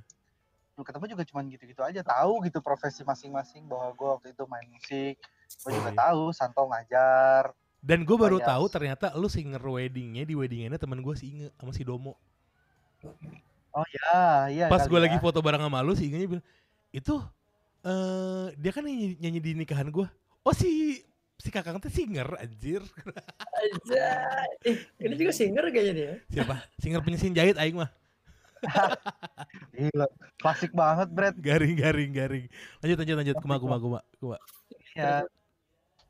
[0.78, 5.18] ketemu juga cuman gitu-gitu aja tahu gitu profesi masing-masing bahwa gue waktu itu main musik
[5.58, 5.98] gue juga Iya.
[6.06, 11.14] tahu Santo ngajar Dan gue baru tahu ternyata lu singer weddingnya di weddingnya teman gue
[11.14, 12.18] si Inge sama si Domo.
[13.78, 14.18] Oh ya
[14.50, 15.04] iya Pas gue ya.
[15.06, 16.46] lagi foto bareng sama lu si Inge bilang
[16.90, 17.14] itu
[17.86, 20.06] eh dia kan nyanyi, nyanyi di nikahan gue.
[20.42, 20.98] Oh si
[21.38, 22.82] si kakak teh singer anjir.
[23.54, 24.06] Aja.
[24.66, 26.14] Eh, ini juga singer kayaknya ya.
[26.42, 26.66] Siapa?
[26.82, 27.90] Singer penyesin jahit aing mah.
[29.78, 30.10] Gila,
[30.42, 32.46] klasik banget Brad Garing garing garing.
[32.82, 34.38] Lanjut lanjut lanjut kuma kuma kuma kuma.
[34.98, 35.22] ya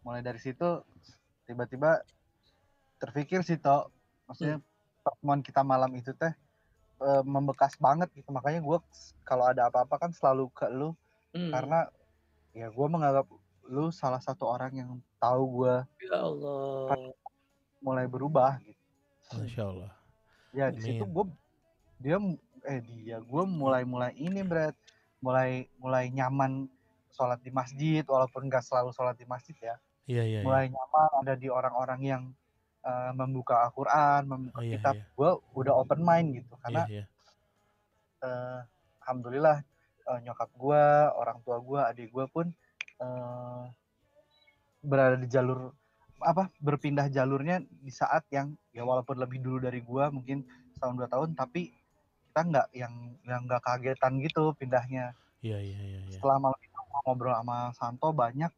[0.01, 0.81] mulai dari situ
[1.45, 2.01] tiba-tiba
[2.97, 3.93] terpikir sih toh
[4.25, 4.65] maksudnya
[5.05, 6.33] pertemuan kita malam itu teh
[6.99, 8.79] eh, membekas banget gitu makanya gue
[9.23, 10.95] kalau ada apa-apa kan selalu ke lu
[11.29, 11.53] Hmm.
[11.53, 11.85] karena
[12.51, 13.29] ya gue menganggap
[13.69, 17.13] lu salah satu orang yang tahu gue ya Allah.
[17.79, 18.81] mulai berubah gitu
[19.37, 19.93] Masya Allah.
[20.51, 21.25] ya di situ gue
[22.01, 22.17] dia
[22.65, 24.73] eh dia gue mulai mulai ini Brad
[25.21, 26.65] mulai mulai nyaman
[27.13, 29.77] sholat di masjid walaupun nggak selalu sholat di masjid ya
[30.09, 30.39] Iya iya.
[30.41, 30.47] iya.
[30.49, 32.23] mulai nyaman ada di orang-orang yang
[32.89, 35.05] eh, membuka Al-Quran membuka Oh, iya, kitab iya.
[35.13, 37.05] gue udah open mind gitu Iya karena iya.
[38.25, 38.61] eh,
[39.05, 39.57] alhamdulillah
[40.09, 40.83] eh, nyokap gue
[41.15, 42.47] orang tua gue adik gue pun
[42.99, 43.63] eh,
[44.81, 45.75] berada di jalur
[46.19, 50.43] apa berpindah jalurnya di saat yang ya walaupun lebih dulu dari gue mungkin
[50.75, 51.71] setahun dua tahun tapi
[52.31, 55.99] kita nggak yang yang nggak kagetan gitu pindahnya Iya iya iya.
[56.03, 56.11] iya.
[56.19, 56.75] setelah malam itu
[57.07, 58.51] ngobrol sama Santo banyak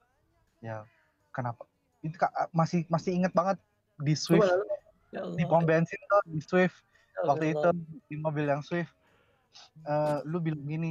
[0.65, 0.89] ya
[1.33, 1.69] kenapa
[2.01, 2.17] itu
[2.57, 3.61] masih masih inget banget
[4.01, 4.49] di Swift.
[5.11, 6.77] Ya di pom bensin tuh di Swift.
[7.19, 7.75] Ya waktu Allah.
[7.75, 8.93] itu di mobil yang Swift.
[9.85, 10.91] Eh, lu bilang gini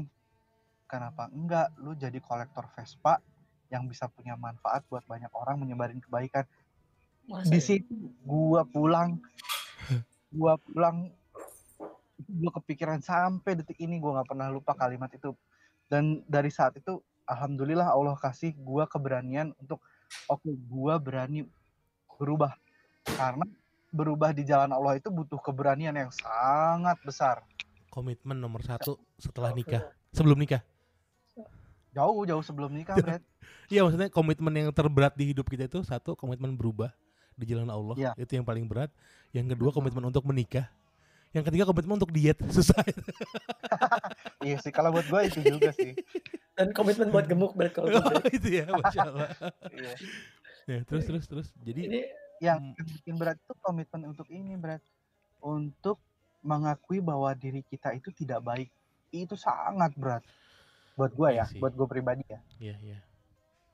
[0.89, 3.21] kenapa enggak lu jadi kolektor Vespa
[3.69, 6.43] yang bisa punya manfaat buat banyak orang menyebarin kebaikan?
[7.29, 7.65] Masa di ya?
[7.65, 7.93] situ
[8.25, 9.21] gua pulang.
[10.29, 11.13] Gua pulang.
[12.19, 15.33] Gua kepikiran sampai detik ini gua nggak pernah lupa kalimat itu.
[15.89, 19.79] Dan dari saat itu alhamdulillah Allah kasih gua keberanian untuk
[20.25, 21.45] oke gua berani
[22.17, 22.51] berubah
[23.11, 23.45] karena
[23.89, 27.41] berubah di jalan Allah itu butuh keberanian yang sangat besar
[27.89, 29.81] Komitmen nomor satu setelah nikah.
[30.11, 30.61] Sebelum nikah.
[31.89, 33.17] jauh jauh sebelum nikah Brad
[33.73, 36.93] Iya maksudnya komitmen yang terberat di hidup kita itu satu komitmen berubah
[37.33, 38.11] di jalan Allah Iya.
[38.15, 38.93] itu yang paling berat.
[39.29, 40.69] Yang kedua komitmen untuk menikah.
[41.29, 42.77] Yang ketiga komitmen untuk diet susah.
[44.45, 45.93] iya sih kalau buat gua itu juga sih
[46.51, 48.05] Dan komitmen buat gemuk Brad kalau gitu.
[48.35, 49.29] itu ya masya Allah.
[49.69, 49.91] Iya.
[50.67, 51.47] Ya, terus terus terus.
[51.59, 52.01] Jadi Ini
[52.39, 52.87] yang Hmm.
[52.89, 54.79] bikin berat itu komitmen untuk ini berat
[55.39, 55.99] untuk
[56.39, 58.69] mengakui bahwa diri kita itu tidak baik.
[59.09, 60.23] Itu sangat berat.
[60.95, 62.39] Buat gua Iya ya buat gue pribadi ya.
[62.57, 62.99] Iya iya.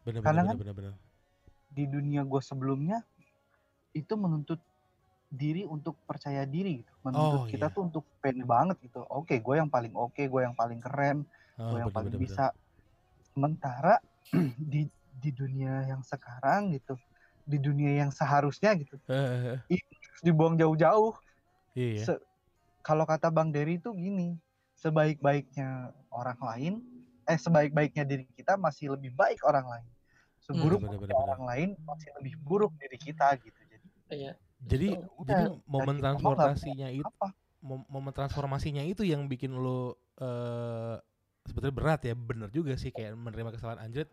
[0.01, 0.93] Benar Karena benar kan- benar benar.
[1.67, 3.03] di dunia gue sebelumnya
[3.91, 4.61] itu menuntut
[5.27, 6.93] diri untuk percaya diri gitu.
[7.01, 7.73] Menuntut Oh, kita iya.
[7.73, 9.03] tuh untuk pede banget gitu.
[9.09, 11.25] Oke gue yang paling oke gue yang paling keren
[11.55, 12.45] Oh, gue yang benar paling bisa.
[13.31, 13.99] Sementara
[14.71, 16.95] di di dunia yang sekarang gitu
[17.45, 19.61] di dunia yang seharusnya gitu eh.
[19.61, 21.13] harus dibuang jauh-jauh
[21.75, 22.03] Iya ya.
[22.07, 22.23] Se-
[22.85, 24.37] kalau kata Bang Dery itu gini,
[24.79, 26.73] sebaik-baiknya orang lain,
[27.27, 29.87] eh sebaik-baiknya diri kita masih lebih baik orang lain.
[30.39, 31.17] Seburuk benar.
[31.17, 33.59] orang lain masih lebih buruk diri kita gitu.
[33.67, 34.33] Jadi iya.
[34.65, 35.25] Jadi Betul.
[35.27, 37.33] jadi momen transportasinya itu apa?
[37.65, 40.95] mom- momen transformasinya itu yang bikin lo eh
[41.45, 44.09] sebetulnya berat ya bener juga sih kayak menerima kesalahan anjrit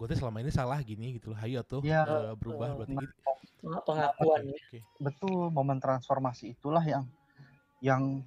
[0.00, 2.08] gue tuh selama ini salah gini gitu loh hayo tuh Iya.
[2.08, 3.20] eh, berubah berarti Nah, gitu.
[3.60, 4.56] Peng- Pengakuan Oke, ya.
[4.56, 4.78] oke.
[4.96, 7.04] betul momen transformasi itulah yang
[7.84, 8.24] yang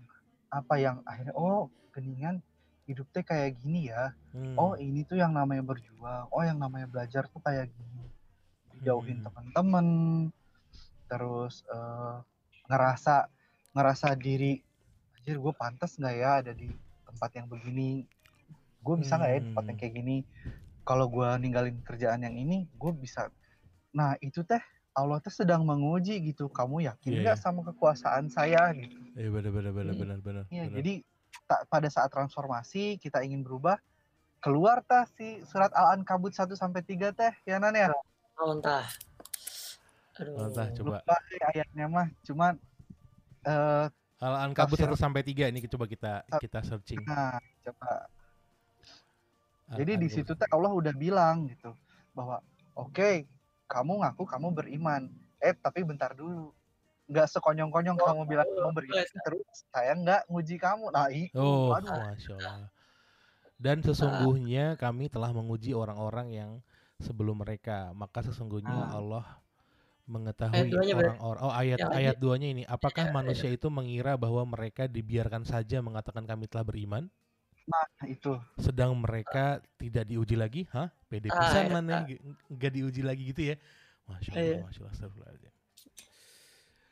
[0.48, 2.46] apa yang akhirnya oh geningan
[2.86, 4.14] hidup teh kayak gini ya.
[4.30, 4.54] Hmm.
[4.54, 6.30] Oh ini tuh yang namanya berjuang.
[6.30, 8.06] Oh yang namanya belajar tuh kayak gini.
[8.78, 9.26] Dijauhin Hmm.
[9.26, 9.88] teman-teman,
[11.10, 12.18] terus eh,
[12.70, 13.26] ngerasa
[13.74, 14.62] ngerasa diri,
[15.18, 16.70] anjir gue pantas nggak ya ada di
[17.04, 18.06] tempat yang begini?
[18.78, 19.82] Gue bisa nggak ya di tempat yang Hmm.
[19.82, 20.18] kayak gini?
[20.84, 23.32] Kalau gue ninggalin kerjaan yang ini, gue bisa.
[23.96, 24.60] Nah itu teh
[24.94, 26.52] Allah teh sedang menguji gitu.
[26.52, 27.44] Kamu yakin Iya, nggak iya.
[27.44, 29.00] sama kekuasaan saya gitu?
[29.16, 30.44] Iya benar benar benar benar benar.
[30.52, 30.94] Iya, jadi
[31.48, 33.80] ta- pada saat transformasi kita ingin berubah,
[34.44, 37.90] keluar tah si surat Al-Ankabut 1 sampai 3 teh, ya Nan ya.
[38.44, 38.84] Oh, entah.
[40.20, 40.52] Aduh.
[40.52, 41.00] Entah, coba.
[41.00, 42.54] Lupa sih ayatnya mah, cuman
[43.48, 43.88] eh
[44.24, 44.92] Al-Ankabut Tafsir.
[44.92, 47.02] 1 sampai 3 ini coba kita kita searching.
[47.08, 48.08] nah coba.
[49.78, 51.74] Jadi di situ teh Allah udah bilang gitu
[52.14, 52.40] bahwa
[52.78, 53.26] oke,
[53.66, 55.02] kamu ngaku kamu beriman.
[55.42, 56.54] Eh, tapi bentar dulu.
[57.10, 59.22] Nggak sekonyong-konyong Oh, kamu bilang kamu oh, beriman iya.
[59.28, 60.86] terus saya nggak nguji kamu.
[60.94, 61.92] Nah, itu Oh, aduh.
[61.92, 62.72] masya Allah.
[63.60, 66.52] Dan sesungguhnya kami telah menguji orang-orang yang
[67.04, 67.92] sebelum mereka.
[67.92, 69.00] Maka sesungguhnya Ah.
[69.00, 69.26] Allah
[70.04, 71.40] mengetahui orang-orang.
[71.44, 72.64] Oh ayat Yang ayat duanya ini.
[72.68, 77.08] Apakah Iya, manusia itu mengira bahwa mereka dibiarkan saja mengatakan kami telah beriman,
[77.64, 78.36] Nah, itu.
[78.60, 80.62] sedang mereka tidak diuji lagi?
[80.76, 80.92] Hah?
[81.08, 81.72] Pede Ah, pisan iya.
[81.72, 81.96] mana?
[82.52, 83.56] Nggak diuji lagi gitu ya?
[84.04, 84.58] Masya Allah, Iya.
[84.68, 85.52] masya Allah, astagfirullahaladzim.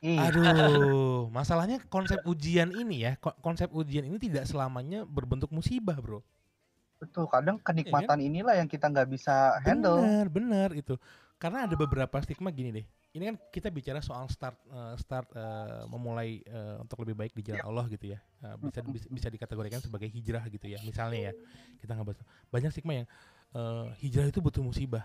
[0.02, 5.94] Ih, Aduh, masalahnya konsep ujian ini ya, ko- konsep ujian ini tidak selamanya berbentuk musibah,
[5.94, 6.24] bro.
[6.98, 7.26] betul.
[7.26, 9.98] Kadang kenikmatan inilah yang kita nggak bisa handle.
[9.98, 10.94] Benar, benar itu.
[11.34, 12.86] Karena ada beberapa stigma gini deh.
[13.12, 17.44] Ini kan kita bicara soal start eh, start eh, memulai eh, untuk lebih baik di
[17.44, 18.18] jalan Allah gitu ya.
[18.40, 20.80] Eh, bisa, bisa bisa dikategorikan sebagai hijrah gitu ya.
[20.80, 21.32] Misalnya ya,
[21.76, 23.08] kita nggak bahas banyak stigma yang
[23.52, 25.04] eh, hijrah itu butuh musibah.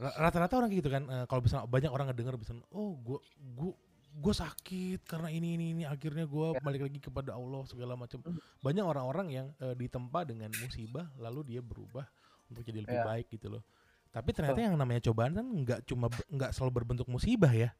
[0.00, 1.04] Ra- Rata-rata orang kayak gitu kan.
[1.04, 3.20] eh, kalau misalnya banyak orang ngedenger bisa, oh gua
[3.52, 3.72] gua
[4.10, 8.18] gue sakit karena ini ini ini akhirnya gua balik lagi kepada Allah segala macam
[8.58, 12.10] banyak orang-orang yang eh, ditempa dengan musibah lalu dia berubah
[12.50, 13.06] untuk jadi lebih Iya.
[13.06, 13.62] baik gitu loh
[14.10, 14.68] tapi ternyata Betul.
[14.70, 17.70] yang namanya cobaan kan nggak cuma nggak selalu berbentuk musibah ya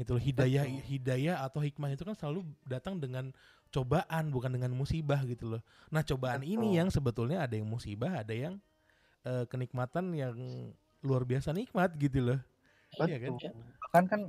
[0.00, 0.84] Gitu loh, hidayah Betul.
[0.88, 3.28] hidayah atau hikmah itu kan selalu datang dengan
[3.68, 5.62] cobaan bukan dengan musibah gitu loh.
[5.92, 6.78] Nah, cobaan ini Betul.
[6.80, 8.56] yang sebetulnya ada yang musibah, ada yang
[9.28, 10.36] eh, kenikmatan yang
[11.04, 12.40] luar biasa nikmat gitu loh.
[12.96, 13.36] Iya kan?
[13.36, 13.52] Betul.
[13.60, 14.20] Bahkan kan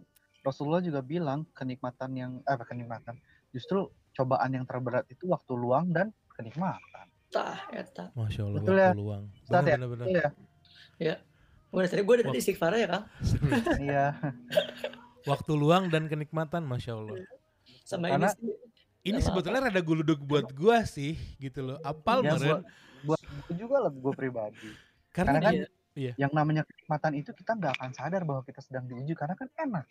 [0.44, 3.16] Rasulullah juga bilang kenikmatan yang eh apa kenikmatan.
[3.56, 7.08] Justru cobaan yang terberat itu waktu luang dan kenikmatan.
[7.32, 8.12] Tah, eta.
[8.12, 9.24] Masya Allah Betul waktu ya, luang.
[9.48, 9.62] Ya?
[9.64, 10.04] Bener-bener.
[10.04, 10.20] Betul
[11.00, 11.16] ya?
[11.72, 13.06] Gue tadi gue dari istighfar ya kang.
[13.82, 14.06] Iya.
[15.24, 17.24] waktu luang dan kenikmatan, masya Allah.
[17.82, 18.54] Sama Karena- ini sih.
[19.02, 21.78] Ini Sama sebetulnya rada guludug buat gua sih, gitu loh.
[21.82, 22.62] Apal Ya, meren.
[23.02, 24.70] buat gue juga lah gue pribadi.
[25.10, 26.14] Karena Karena kan dia- iya.
[26.18, 29.86] yang namanya kenikmatan itu kita nggak akan sadar bahwa kita sedang diuji karena kan enak.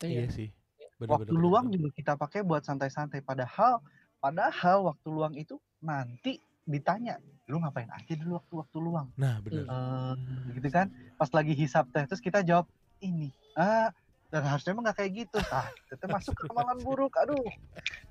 [0.00, 0.30] Iya Iya.
[0.30, 0.48] sih.
[0.96, 1.90] waktu Bener-bener, luang bener-bener.
[1.90, 3.20] juga kita pakai buat santai-santai.
[3.20, 3.82] Padahal,
[4.16, 9.08] padahal waktu luang itu nanti ditanya, lu ngapain aja dulu waktu waktu luang?
[9.16, 9.64] Nah, bener.
[9.68, 10.14] Eh,
[10.56, 10.88] gitu kan?
[11.16, 12.64] Pas lagi hisap teh, terus kita jawab
[12.98, 13.28] ini.
[13.54, 13.92] Ah,
[14.32, 15.38] dan harusnya emang nggak kayak gitu.
[15.48, 17.14] Ah, itu masuk ke amalan buruk.
[17.20, 17.44] Aduh,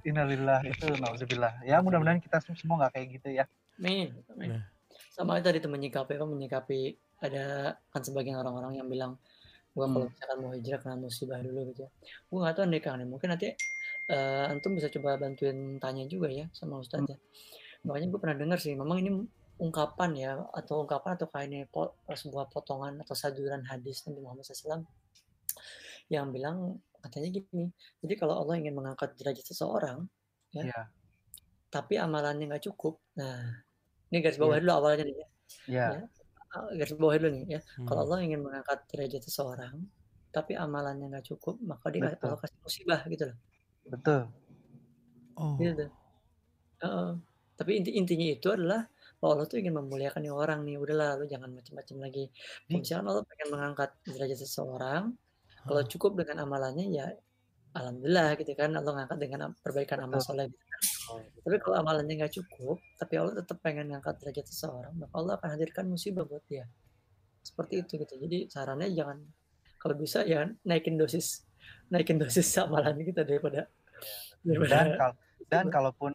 [0.08, 1.66] innalillah itu nauzubillah.
[1.68, 3.46] Ya mudah-mudahan kita semua nggak kayak gitu ya.
[3.82, 4.16] Amin.
[4.32, 4.50] Amin.
[4.56, 4.64] Nah.
[5.14, 6.80] Sama itu tadi tuh menyikapi apa menyikapi
[7.22, 9.14] ada kan sebagian orang-orang yang bilang
[9.74, 10.14] gua kalau Hmm.
[10.14, 11.90] misalkan mau hijrah kena musibah dulu gitu ya.
[12.30, 13.08] Gua nggak tahu nih Kang nih.
[13.10, 13.48] Mungkin nanti
[14.04, 17.18] eh, antum bisa coba bantuin tanya juga ya sama Ustadz ya.
[17.84, 19.12] Makanya gue pernah dengar sih, memang ini
[19.60, 24.44] ungkapan ya atau ungkapan atau kayak ini po- sebuah potongan atau saduran hadis Nabi Muhammad
[24.44, 24.82] SAW
[26.10, 27.70] yang bilang katanya gini.
[28.02, 30.08] Jadi kalau Allah ingin mengangkat derajat seseorang,
[30.54, 30.70] Ya.
[30.70, 30.82] Iya,
[31.74, 33.02] tapi amalannya nggak cukup.
[33.18, 33.66] Nah,
[34.14, 34.62] ini garis bawah Iya.
[34.62, 35.28] dulu awalnya nih ya.
[35.66, 36.02] iya, Ya.
[36.54, 37.60] Ah, Garis bawah dulu nih ya.
[37.82, 37.88] Hmm.
[37.90, 39.74] Kalau Allah ingin mengangkat derajat seseorang,
[40.30, 42.30] tapi amalannya nggak cukup, maka dia Betul.
[42.30, 43.38] Allah kasih musibah gitu loh.
[43.90, 44.22] betul.
[45.34, 45.90] Oh, Gitu
[46.78, 47.10] tuh.
[47.54, 48.82] Tapi inti intinya itu adalah
[49.22, 50.76] bahwa Allah tuh ingin memuliakan nih orang nih.
[50.82, 52.24] Udahlah, lu jangan macam-macam lagi.
[52.34, 52.82] Kalau Iya.
[52.82, 55.04] misalkan Allah pengen mengangkat derajat seseorang,
[55.64, 57.06] kalau cukup dengan amalannya ya
[57.74, 60.82] alhamdulillah gitu kan Allah ngangkat dengan perbaikan amal soleh gitu kan.
[61.44, 65.50] Tapi kalau amalannya nggak cukup, tapi Allah tetap pengen ngangkat derajat seseorang, maka Allah akan
[65.58, 66.68] hadirkan musibah buat dia.
[67.44, 68.14] Seperti itu gitu.
[68.20, 69.20] Jadi sarannya jangan
[69.80, 71.44] kalau bisa ya naikin dosis
[71.92, 73.68] naikin dosis amalan kita daripada
[74.40, 75.12] Dan daripada kal
[75.52, 76.12] dan kalaupun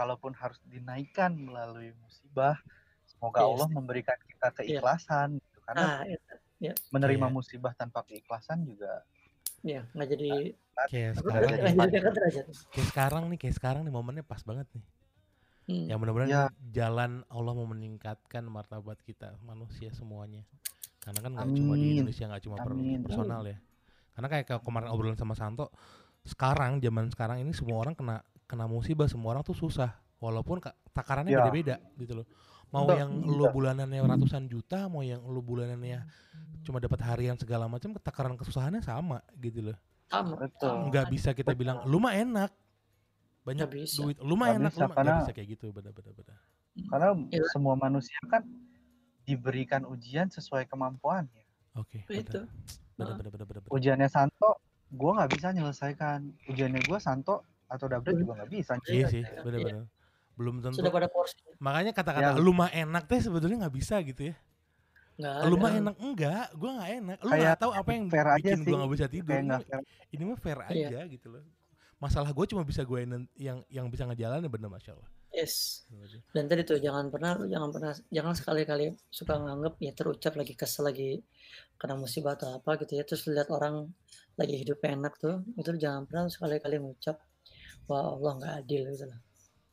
[0.00, 2.56] kalaupun harus dinaikkan melalui musibah,
[3.04, 3.48] semoga Yes.
[3.52, 4.56] Allah memberikan kita Iya.
[4.56, 5.58] keikhlasan gitu.
[5.60, 6.00] Karena ah
[6.56, 7.34] ya, menerima Iya.
[7.36, 9.04] musibah tanpa keikhlasan juga
[9.60, 10.56] ya nggak jadi
[10.88, 11.52] kayak sekarang,
[11.92, 12.46] derajat.
[12.72, 14.84] kayak sekarang nih, kayak sekarang nih momennya pas banget nih.
[15.68, 15.86] Hmm.
[15.86, 16.48] Ya mudah-mudahan Ya.
[16.72, 20.48] jalan Allah mau meningkatkan martabat kita manusia semuanya.
[21.04, 22.00] Karena kan nggak cuma di.
[22.00, 23.04] Indonesia nggak cuma per- Amin.
[23.04, 23.60] personal ya.
[24.16, 25.68] Karena kayak ke- kemarin obrolan sama Santo,
[26.24, 29.94] sekarang zaman sekarang ini semua orang kena kena musibah, semua orang tuh susah.
[30.18, 31.40] Walaupun ka- takarannya Ya.
[31.40, 32.26] beda-beda gitu loh.
[32.70, 33.34] Mau Betul, yang betul.
[33.34, 36.06] lu bulanannya ratusan juta, mau yang lu bulanannya
[36.60, 39.78] cuma dapat harian segala macam, takaran kesusahannya sama gitu loh.
[40.06, 40.90] sama Betul.
[40.90, 42.50] Nggak bisa kita bilang lu mah enak.
[43.40, 44.02] Banyak bisa.
[44.02, 46.12] duit, lu mah enak, bisa, lu mah nggak karena- bisa kayak gitu, bener-bener.
[46.12, 46.38] bener.
[46.86, 47.44] karena Iya.
[47.50, 48.46] semua manusia kan
[49.22, 51.42] diberikan ujian sesuai kemampuannya.
[51.74, 52.46] Oke, itu
[52.94, 53.62] bener, bener, bener.
[53.66, 54.58] Ujiannya Santo,
[54.88, 56.18] gue nggak bisa menyelesaikan.
[56.46, 58.72] Ujiannya gue Santo atau Dabra juga nggak bisa.
[58.84, 59.40] Iya sih, Iya.
[59.40, 59.86] bener-bener.
[60.34, 60.80] Belum tentu.
[60.80, 62.40] sudah pada porsi Makanya kata-kata Ya.
[62.40, 64.36] lu mah enak teh sebetulnya nggak bisa gitu ya.
[65.16, 67.18] nggak Lu mah enak enggak, gua nggak enak.
[67.20, 68.66] Lu nggak tahu apa yang fair aja bikin sih.
[68.66, 69.30] gua nggak bisa tidur.
[69.30, 70.86] Kayak Ini, ini mah fair Iya.
[70.88, 71.42] aja gitu loh.
[72.00, 72.98] Masalah gue cuma bisa gue
[73.36, 75.10] yang yang bisa ngejalanin bener masya Allah.
[75.30, 75.86] yes
[76.34, 80.58] dan tadi tuh jangan pernah lu jangan pernah jangan sekali-kali suka nganggep ya terucap lagi
[80.58, 81.22] kesel lagi
[81.78, 83.86] kena musibah atau apa gitu ya terus lihat orang
[84.34, 87.22] lagi hidup enak tuh itu jangan pernah sekali-kali ngucap
[87.90, 89.18] wah Allah nggak adil gitu lah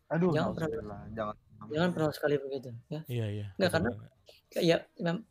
[0.10, 1.36] Aduh, Jangan pernah- jangan.
[1.67, 3.45] jangan pernah sekali begitu ya Iya iya.
[3.56, 3.93] Nggak, karena-
[4.58, 4.77] ya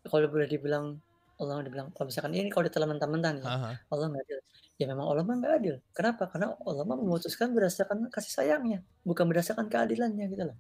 [0.04, 1.00] kalau boleh dibilang
[1.36, 3.70] Allah dibilang kalau misalkan ini kalau ditelan mentah-mentah nih ya, Ha, ha.
[3.90, 4.38] Allah nggak adil
[4.76, 9.24] ya memang Allah mah nggak adil kenapa karena Allah mah memutuskan berdasarkan kasih sayangnya bukan
[9.26, 10.56] berdasarkan keadilannya gitu loh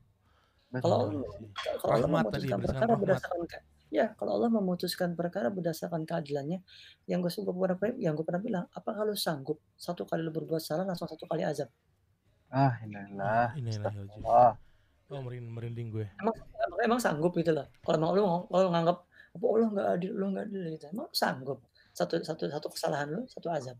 [0.74, 1.08] Kalau.
[1.08, 3.00] Allah- Iya kalau Allah tadi, memutuskan berdasarkan perkara rahmat.
[3.00, 6.58] berdasarkan ke- ya kalau Allah memutuskan perkara berdasarkan keadilannya
[7.06, 10.58] yang gue suka pernah yang gue pernah bilang apa kalau sanggup satu kali lu berbuat
[10.58, 11.68] salah langsung satu kali azab
[12.48, 13.52] Ah, inilah.
[13.54, 14.52] Ini lah Wah,
[15.06, 16.06] Oh merinding, merinding gue.
[16.18, 20.12] emang emang, emang sanggup gitu loh kalau emang lu kalau nganggap apa Allah nggak adil
[20.12, 21.58] lu nggak adil gitu emang lu sanggup
[21.94, 23.78] satu satu satu kesalahan lu satu azab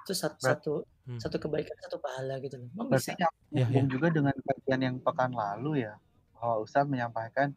[0.00, 0.56] itu satu Berat.
[0.56, 0.74] satu
[1.04, 1.20] Hmm.
[1.20, 4.96] satu kebaikan satu pahala gitu loh emang berarti bisa Ya, nyambung juga dengan kajian yang
[4.98, 6.00] pekan lalu ya.
[6.32, 7.52] Bahwa Ustadz menyampaikan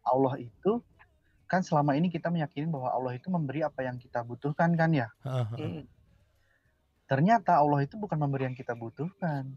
[0.00, 0.80] Allah itu
[1.44, 5.12] kan selama ini kita meyakini bahwa Allah itu memberi apa yang kita butuhkan kan ya.
[5.20, 5.56] Ha, ha.
[7.06, 9.54] Ternyata Allah itu bukan memberi yang kita butuhkan.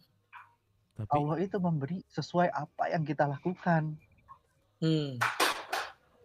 [1.00, 3.98] Tapi Allah itu memberi sesuai apa yang kita lakukan.
[4.84, 5.20] hmm.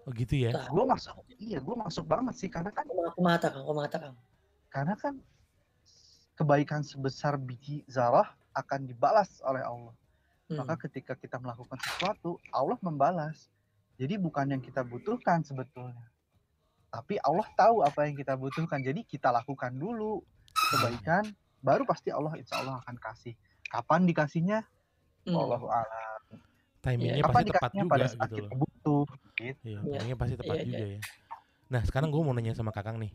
[0.05, 0.53] oh gitu ya.
[0.53, 3.97] Nah, Gue masuk, iya gue masuk banget sih karena kan aku mata kang aku mata
[3.97, 4.17] kang
[4.69, 5.15] karena kan
[6.35, 9.95] kebaikan sebesar biji zarah akan dibalas oleh Allah.
[10.51, 10.61] Hmm.
[10.61, 13.49] Maka ketika kita melakukan sesuatu, Allah membalas.
[13.95, 16.11] Jadi bukan yang kita butuhkan sebetulnya.
[16.91, 18.83] Tapi Allah tahu apa yang kita butuhkan.
[18.83, 20.23] Jadi kita lakukan dulu
[20.69, 21.25] kebaikan,
[21.61, 23.35] baru pasti Allah insya Allah akan kasih.
[23.67, 24.59] Kapan dikasihnya?
[25.25, 25.37] Hmm.
[25.37, 26.23] Allahu a'lam.
[26.81, 27.25] Timingnya.
[27.25, 28.59] Kapan pasti tepat juga pada saat gitu kita loh.
[28.61, 29.05] butuh.
[29.35, 29.65] Gitu.
[29.65, 29.81] Iya, Iya.
[29.99, 31.01] timingnya pasti tepat Iya, juga ya.
[31.65, 33.13] Nah sekarang gue mau nanya sama Kakang nih.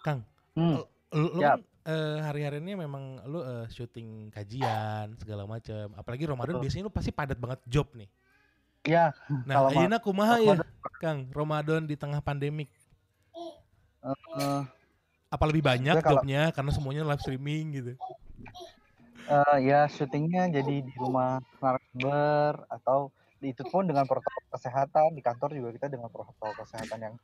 [0.00, 0.24] Kang,
[0.56, 0.80] Hmm.
[1.12, 5.92] lu, lu kan eh, hari-harinya memang lu eh, syuting kajian segala macam.
[5.94, 6.62] Apalagi Ramadan Betul.
[6.64, 8.08] biasanya lu pasti padat banget job nih.
[8.84, 9.12] Ya,
[9.44, 10.60] Nah, ayeuna kumaha ya.
[11.00, 11.28] Kang?
[11.32, 12.68] Ramadan di tengah pandemik.
[14.04, 14.62] eh,
[15.34, 17.92] Apa lebih banyak kalau- jobnya karena semuanya live streaming gitu?
[19.24, 23.08] eh, ya syutingnya jadi di rumah narasumber atau
[23.40, 27.14] di- itu pun dengan protokol kesehatan di kantor juga kita dengan protokol kesehatan yang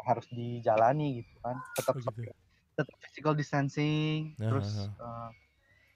[0.00, 2.30] harus dijalani gitu kan tetap Oh, gitu.
[2.72, 5.28] tetap physical distancing Nah, terus ah.
[5.28, 5.30] eh,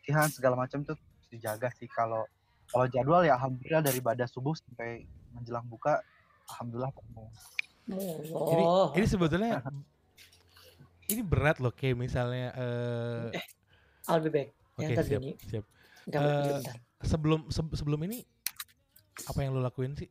[0.03, 2.27] latihan segala macam tuh harus dijaga sih kalau
[2.66, 6.03] kalau jadwal ya alhamdulillah dari pada subuh sampai menjelang buka
[6.51, 7.31] alhamdulillah penuh
[7.87, 8.89] Ini Allah.
[8.93, 9.62] ini sebetulnya
[11.12, 13.42] ini berat loh kayak misalnya eh
[14.04, 14.48] I'll be back.
[14.72, 15.32] oke Yang tadi siap ini.
[15.40, 15.64] siap.
[16.02, 16.74] Bentar.
[17.00, 18.22] Sebelum se- sebelum ini
[19.22, 20.10] apa yang lo lakuin sih?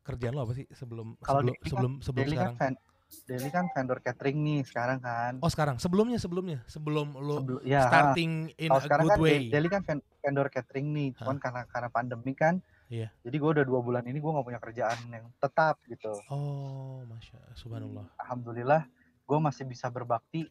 [0.00, 2.54] Kerjaan lo apa sih sebelum Kalau sebelum Daily kan- sebelum sebelum Daily sekarang?
[2.54, 2.84] kan ven-
[3.22, 7.86] Daily kan vendor catering nih sekarang kan Oh sekarang sebelumnya sebelumnya sebelum lo Sebelum- ya
[7.86, 9.36] starting in a sekarang good kan way.
[9.36, 12.58] Da- Daily kan ven- vendor catering nih, cuman karena karena pandemi kan.
[12.86, 13.10] Iya.
[13.20, 16.10] Jadi gue udah dua bulan ini gue nggak punya kerjaan yang tetap gitu.
[16.28, 18.06] Oh masya subhanallah.
[18.16, 18.86] Alhamdulillah
[19.26, 20.46] gue masih bisa berbakti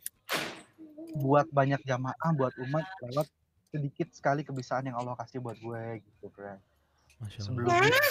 [1.15, 3.27] buat banyak jamaah, buat umat lewat
[3.71, 6.59] sedikit sekali kebiasaan yang Allah kasih buat gue gitu, bro.
[7.31, 8.03] Sebelumnya.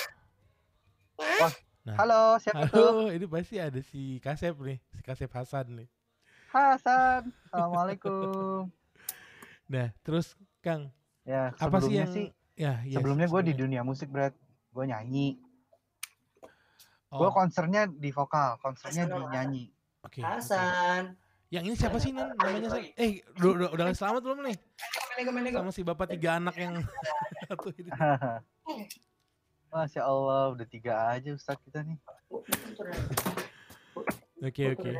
[1.21, 1.53] Wah,
[1.85, 2.01] Nah.
[2.01, 2.81] halo siapa tuh?
[2.81, 5.89] Halo, ini pasti ada si Kasep nih, si Kasep Hasan nih.
[6.49, 8.69] Hasan, assalamualaikum.
[9.65, 10.93] Nah, terus Kang,
[11.25, 12.27] Ya, apa sih sebelumnya yang sih?
[12.53, 14.37] ya, ya sebelumnya gue di dunia musik, Brad.
[14.77, 15.41] Gue nyanyi.
[17.09, 19.65] Oh, Gue konsernya di vokal, konsernya di nyanyi.
[20.05, 20.13] Oke.
[20.15, 20.21] oke.
[20.21, 21.17] Hasan.
[21.49, 22.35] Yang ini siapa sih Nan?
[22.35, 22.85] Namanya saya.
[22.95, 24.57] Eh, udah, udah, udah selamat belum nih?
[25.53, 26.83] Sama si bapak tiga anak yang
[27.47, 27.91] satu ini.
[29.71, 31.99] Masya Allah, udah tiga aja Ustadz kita nih.
[34.45, 34.91] Oke, oke.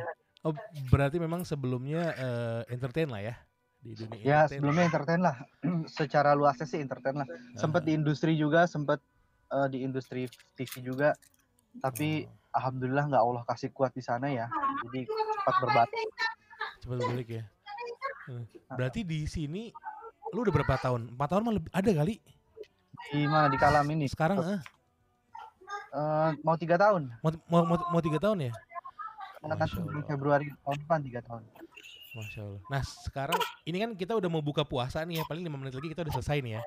[0.41, 0.53] Oh,
[0.89, 3.35] berarti memang sebelumnya eh, entertain lah ya
[3.77, 4.49] di dunia Ya entertain.
[4.57, 5.35] sebelumnya entertain lah,
[5.91, 7.27] secara luasnya sih entertain lah.
[7.53, 7.85] Sempet Ah.
[7.85, 8.97] di industri juga, sempet
[9.47, 10.25] eh, di industri
[10.55, 11.13] TV juga.
[11.77, 14.49] Tapi Oh, alhamdulillah nggak Allah kasih kuat di sana ya.
[14.85, 16.07] Jadi cepat berbalik.
[16.81, 17.43] cepat balik ya.
[18.73, 19.73] Berarti di sini
[20.33, 21.13] lu udah berapa tahun?
[21.13, 22.15] Empat tahun mah lebih ada kali.
[23.13, 24.05] Di mana di kalam ini?
[24.09, 24.59] Sekarang eh,
[25.95, 27.07] Eh, mau tiga tahun.
[27.23, 28.53] mau, mau, mau, mau tiga tahun ya?
[29.39, 30.03] Karena Masya Allah.
[30.03, 31.41] Februari tahun depan tiga tahun.
[32.19, 32.61] Masya Allah.
[32.67, 35.23] Nah sekarang ini kan kita udah mau buka puasa nih ya.
[35.23, 36.61] Paling lima menit lagi kita udah selesai nih ya.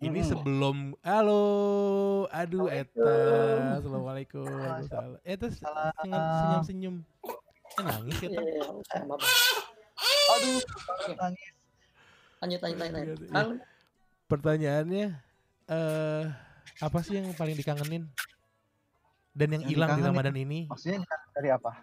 [0.00, 1.44] Ini sebelum halo,
[2.32, 3.12] aduh Eta,
[3.76, 5.20] assalamualaikum, waalaikumsalam.
[5.20, 5.92] Eta Salam.
[6.00, 6.96] senyum senyum,
[7.28, 8.40] eh, nangis Iya, Eta.
[8.40, 9.00] iya, iya.
[9.04, 9.20] Maaf.
[10.32, 10.56] Aduh,
[11.20, 11.48] nangis.
[12.40, 13.18] Lanjut, lanjut.
[13.20, 13.50] Iya, Kang,
[14.24, 15.06] Pertanyaannya,
[15.68, 16.24] eh
[16.80, 18.08] apa sih yang paling dikangenin
[19.36, 20.00] dan yang hilang di?
[20.00, 20.64] Ramadan ini?
[20.64, 21.04] Maksudnya
[21.36, 21.76] dari apa?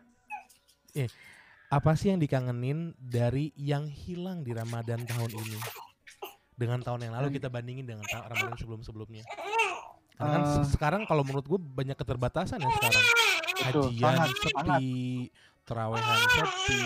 [1.69, 5.57] Apa sih yang dikangenin dari yang hilang di Ramadan tahun ini?
[6.57, 9.21] Dengan tahun yang lalu kita bandingin dengan Ramadan sebelum-sebelumnya.
[10.17, 10.65] Karena kan Eh.
[10.67, 13.05] sekarang kalau menurut gue banyak keterbatasan ya sekarang.
[13.93, 15.29] Sangat, sepi,
[15.63, 16.81] terawehan sepi,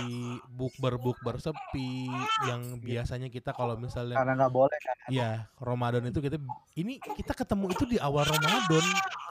[0.50, 2.12] bukber-bukber sepi,
[2.44, 4.96] yang biasanya kita kalau misalnya Karena nggak boleh kan.
[5.08, 6.36] ya Ramadan itu kita
[6.76, 8.84] ini kita ketemu itu di awal Ramadan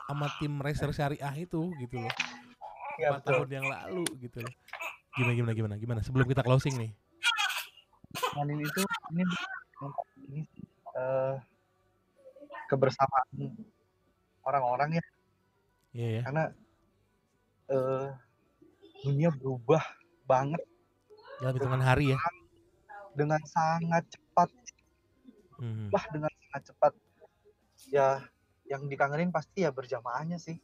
[0.07, 2.15] sama tim Racer Syariah itu gitu loh.
[2.97, 4.53] Iya, Empat tahun yang lalu gitu loh.
[5.13, 6.91] Gimana gimana gimana gimana sebelum kita closing nih.
[8.33, 8.81] Manin itu
[9.11, 9.25] ini
[11.01, 11.35] eh,
[12.69, 13.57] kebersamaan
[14.45, 15.05] orang-orang ya
[15.91, 16.23] Iya ya.
[16.23, 16.45] karena
[17.67, 18.07] eh,
[19.03, 19.83] dunia berubah
[20.25, 20.63] banget
[21.41, 22.19] Dalam hitungan hari ya.
[23.17, 24.49] dengan sangat cepat
[25.61, 25.93] Mhm.
[25.93, 26.93] lah dengan sangat cepat
[27.91, 28.09] ya
[28.65, 30.57] yang dikangenin pasti ya berjamaahnya sih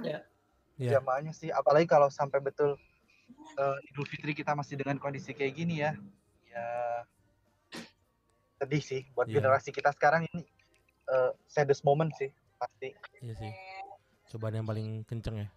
[0.00, 0.26] Iya.
[0.74, 2.74] berjamaahnya sih apalagi kalau sampai betul
[3.54, 5.92] eh, Idul Fitri kita masih dengan kondisi kayak gini ya
[6.48, 6.66] ya
[8.64, 9.38] sedih sih buat Iya.
[9.38, 10.42] generasi kita sekarang ini
[11.04, 13.52] eh, saddest moment sih pasti Iya sih.
[14.32, 15.48] Cobaan yang paling kenceng ya.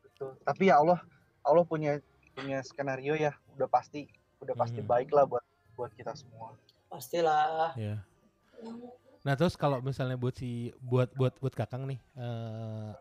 [0.00, 0.38] Betul.
[0.40, 1.02] Tapi ya Allah,
[1.42, 1.98] Allah punya
[2.32, 4.06] punya skenario ya, udah pasti
[4.38, 4.88] udah pasti Mhm.
[4.88, 5.42] baik lah buat
[5.74, 6.54] buat kita semua.
[6.86, 7.72] pastilah.
[7.74, 8.04] Iya.
[9.22, 12.92] Nah terus kalau misalnya buat si buat buat buat kakang nih, eh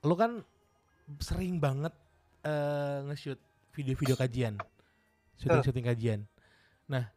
[0.00, 0.44] lu kan
[1.18, 1.96] sering banget
[2.42, 3.40] eh nge-shoot
[3.72, 4.60] video-video kajian,
[5.36, 6.20] syuting-syuting kajian.
[6.86, 7.08] Nah,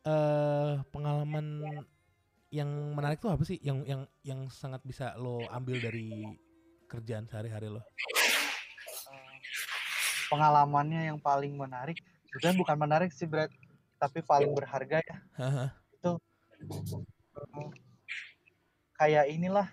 [0.00, 1.64] eh pengalaman
[2.50, 3.60] yang menarik tuh apa sih?
[3.62, 6.24] Yang yang yang sangat bisa lo ambil dari
[6.90, 7.84] kerjaan sehari-hari lo?
[10.30, 11.98] Pengalamannya yang paling menarik,
[12.30, 13.50] sebenarnya bukan menarik sih Brad,
[13.98, 15.16] tapi paling berharga ya.
[15.98, 16.18] Itu
[17.36, 17.70] eh,
[18.94, 19.66] kayak inilah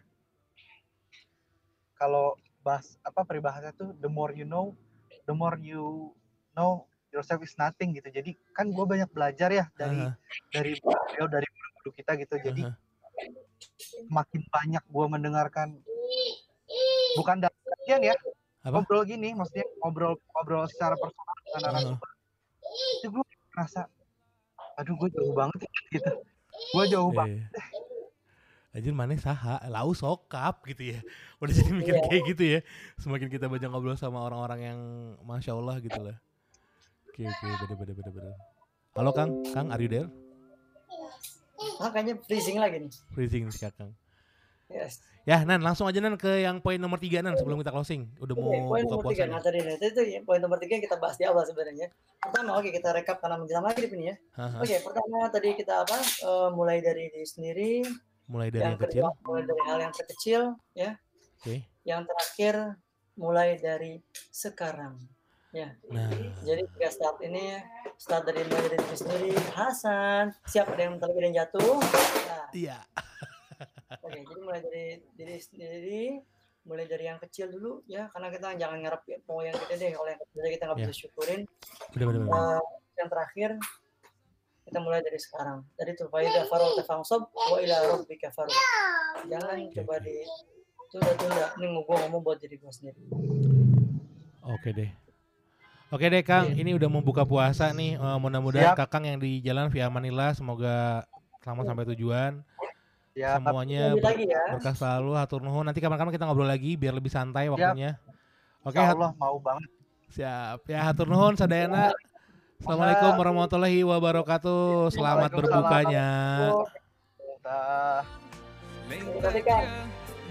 [1.97, 4.73] kalau bahas apa peribahasa tuh the more you know,
[5.30, 6.13] the more you
[6.57, 6.86] know
[7.18, 8.07] yourself is nothing gitu.
[8.07, 10.13] Jadi kan gue banyak belajar ya dari Haha.
[10.53, 11.47] dari beliau dari
[11.82, 12.36] guru kita gitu.
[12.38, 12.78] Jadi Haha.
[14.07, 15.68] makin banyak gue mendengarkan
[17.18, 18.15] bukan dalam kajian ya
[18.61, 18.78] Apa?
[18.78, 22.09] ngobrol gini maksudnya ngobrol ngobrol secara personal dengan narasumber
[22.99, 23.82] itu gue merasa
[24.78, 26.11] aduh gue jauh banget ya, gitu
[26.76, 28.78] gue jauh banget Eh.
[28.78, 30.99] Anjir mana saha, lau sokap gitu ya.
[31.41, 32.03] Udah jadi mikir Iya.
[32.05, 32.59] kayak gitu ya.
[33.01, 34.80] Semakin kita banyak ngobrol sama orang-orang yang
[35.26, 36.13] masya Allah gitu lah.
[37.18, 38.32] Oke oke, beda beda beda beda.
[38.93, 40.05] Halo Kang, Kang, are you there?
[41.82, 42.93] Makanya freezing lagi nih.
[43.09, 43.97] Freezing nih Kang.
[44.70, 45.01] Yes.
[45.26, 48.05] Ya, Nan, langsung aja Nan ke yang poin nomor tiga Nan sebelum kita closing.
[48.22, 49.26] Udah mau Oke, poin buka nomor tiga.
[49.34, 51.89] Nah tadi itu, itu poin nomor tiga yang kita bahas di awal sebenarnya.
[52.22, 54.15] Pertama, oke kita rekap karena menjelang maghrib ini ya.
[54.61, 55.97] Oke, pertama tadi kita apa?
[55.97, 57.72] eh, mulai dari diri sendiri.
[58.30, 59.09] Mulai dari yang yang kecil.
[59.09, 60.41] kedua, mulai dari hal yang terkecil,
[60.78, 60.91] ya.
[61.41, 61.65] Oke.
[61.82, 62.55] Yang terakhir,
[63.18, 65.16] mulai dari sekarang.
[65.89, 66.10] Nah,
[66.43, 67.58] Jadi tiga start ini,
[67.97, 69.32] start dari mulai dari diri sendiri.
[69.55, 71.80] Hasan, siap ada yang terlebih dan jatuh.
[71.80, 72.78] Nah, iya.
[74.03, 74.86] Oke, jadi mulai dari
[75.16, 76.03] diri sendiri,
[76.64, 79.89] mulai dari yang kecil dulu ya, karena kita jangan ngarep ya, mau yang gede deh,
[79.95, 80.84] kalau yang kecil aja kita nggak Ya.
[80.86, 81.41] bisa syukurin.
[81.95, 82.22] Bener bener.
[82.28, 82.62] Eh,
[82.99, 83.49] yang terakhir
[84.68, 85.64] kita mulai dari sekarang.
[85.80, 88.51] Jadi tuh faida farol tafangsob wa ila rabbika farol.
[89.32, 90.03] Jangan Oke, coba oke.
[90.03, 90.16] di
[90.91, 91.45] tunda-tunda.
[91.55, 92.99] Ini mau gua ngomong buat diri gua sendiri.
[94.43, 94.91] Oke deh.
[95.88, 97.95] Oke deh Kang, ini udah mau buka puasa nih.
[97.95, 98.79] Eh, mudah-mudahan Siap.
[98.88, 101.07] Kakang yang di jalan via Manila semoga
[101.39, 102.31] selamat sampai tujuan.
[103.17, 104.43] ya Semuanya ber- lagi ya.
[104.53, 105.65] berkah selalu, hatur nuhun.
[105.65, 107.97] Nanti kapan-kapan kita ngobrol lagi biar lebih santai waktunya.
[108.61, 109.69] Oke, Insya hat- Allah mau banget
[110.11, 110.59] siap.
[110.69, 111.95] Ya hatur nuhun sadayana.
[112.61, 114.91] Assalamualaikum warahmatullahi wabarakatuh.
[114.91, 116.07] Selamat berbukanya.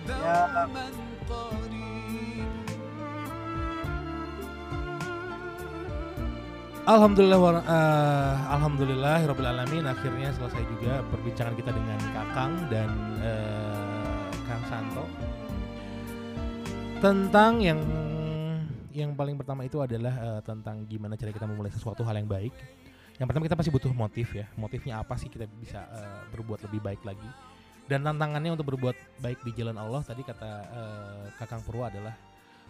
[0.07, 0.37] Kan ya
[6.87, 12.91] Alhamdulillah eh, alhamdulillah rabbil alamin akhirnya selesai juga perbincangan kita dengan Kakang dan
[13.27, 15.03] eh, Kang Santo
[17.03, 17.83] tentang yang
[18.95, 22.55] yang paling pertama itu adalah eh, tentang gimana cara kita memulai sesuatu hal yang baik.
[23.19, 24.47] Yang pertama kita pasti butuh motif ya.
[24.55, 27.31] Motifnya apa sih kita bisa eh, berbuat lebih baik lagi.
[27.91, 28.95] Dan tantangannya untuk berbuat
[29.27, 32.15] baik di jalan Allah tadi kata eh, Kakang Purwo adalah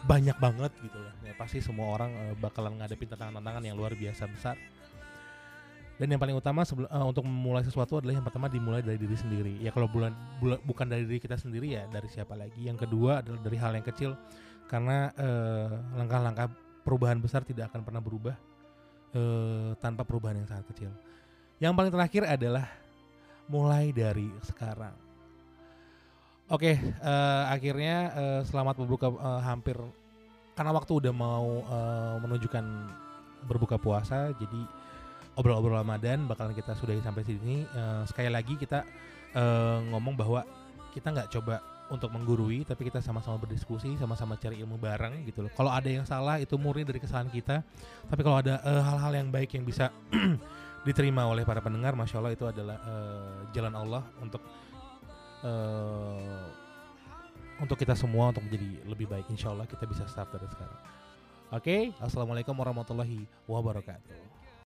[0.05, 1.15] banyak banget gitu loh.
[1.25, 4.57] Ya, pasti semua orang eh, bakalan ngadepin tantangan-tantangan yang luar biasa besar.
[5.97, 9.17] Dan yang paling utama sebelum eh, untuk memulai sesuatu adalah yang pertama dimulai dari diri
[9.17, 9.55] sendiri.
[9.65, 12.69] Ya kalau bulan, bula- bukan dari diri kita sendiri ya dari siapa lagi.
[12.69, 14.13] Yang kedua adalah dari hal yang kecil
[14.69, 16.53] karena eh, langkah-langkah
[16.85, 18.37] perubahan besar tidak akan pernah berubah
[19.17, 20.93] eh, tanpa perubahan yang sangat kecil.
[21.57, 22.69] Yang paling terakhir adalah
[23.49, 25.06] mulai dari sekarang.
[26.47, 29.75] Oke, eh, akhirnya eh, selamat berbuka eh, hampir
[30.55, 32.65] karena waktu udah mau eh, menunjukkan
[33.51, 34.63] berbuka puasa, jadi
[35.35, 37.67] obrol-obrol Ramadan bakalan kita sudahi sampai sini.
[37.67, 38.87] Eh, sekali lagi kita
[39.35, 40.47] eh, ngomong bahwa
[40.95, 41.59] kita nggak coba
[41.91, 45.51] untuk menggurui, tapi kita sama-sama berdiskusi, sama-sama cari ilmu bareng gitu loh.
[45.51, 47.67] Kalau ada yang salah itu murni dari kesalahan kita,
[48.07, 49.91] tapi kalau ada hal-hal yang baik yang bisa
[50.87, 54.39] diterima oleh para pendengar, masya Allah itu adalah eh, jalan Allah untuk
[55.45, 56.47] eh,
[57.61, 59.27] untuk kita semua untuk menjadi lebih baik.
[59.33, 60.81] Insya Allah kita bisa start dari sekarang.
[61.55, 64.36] Oke, assalamualaikum warahmatullahi wabarakatuh.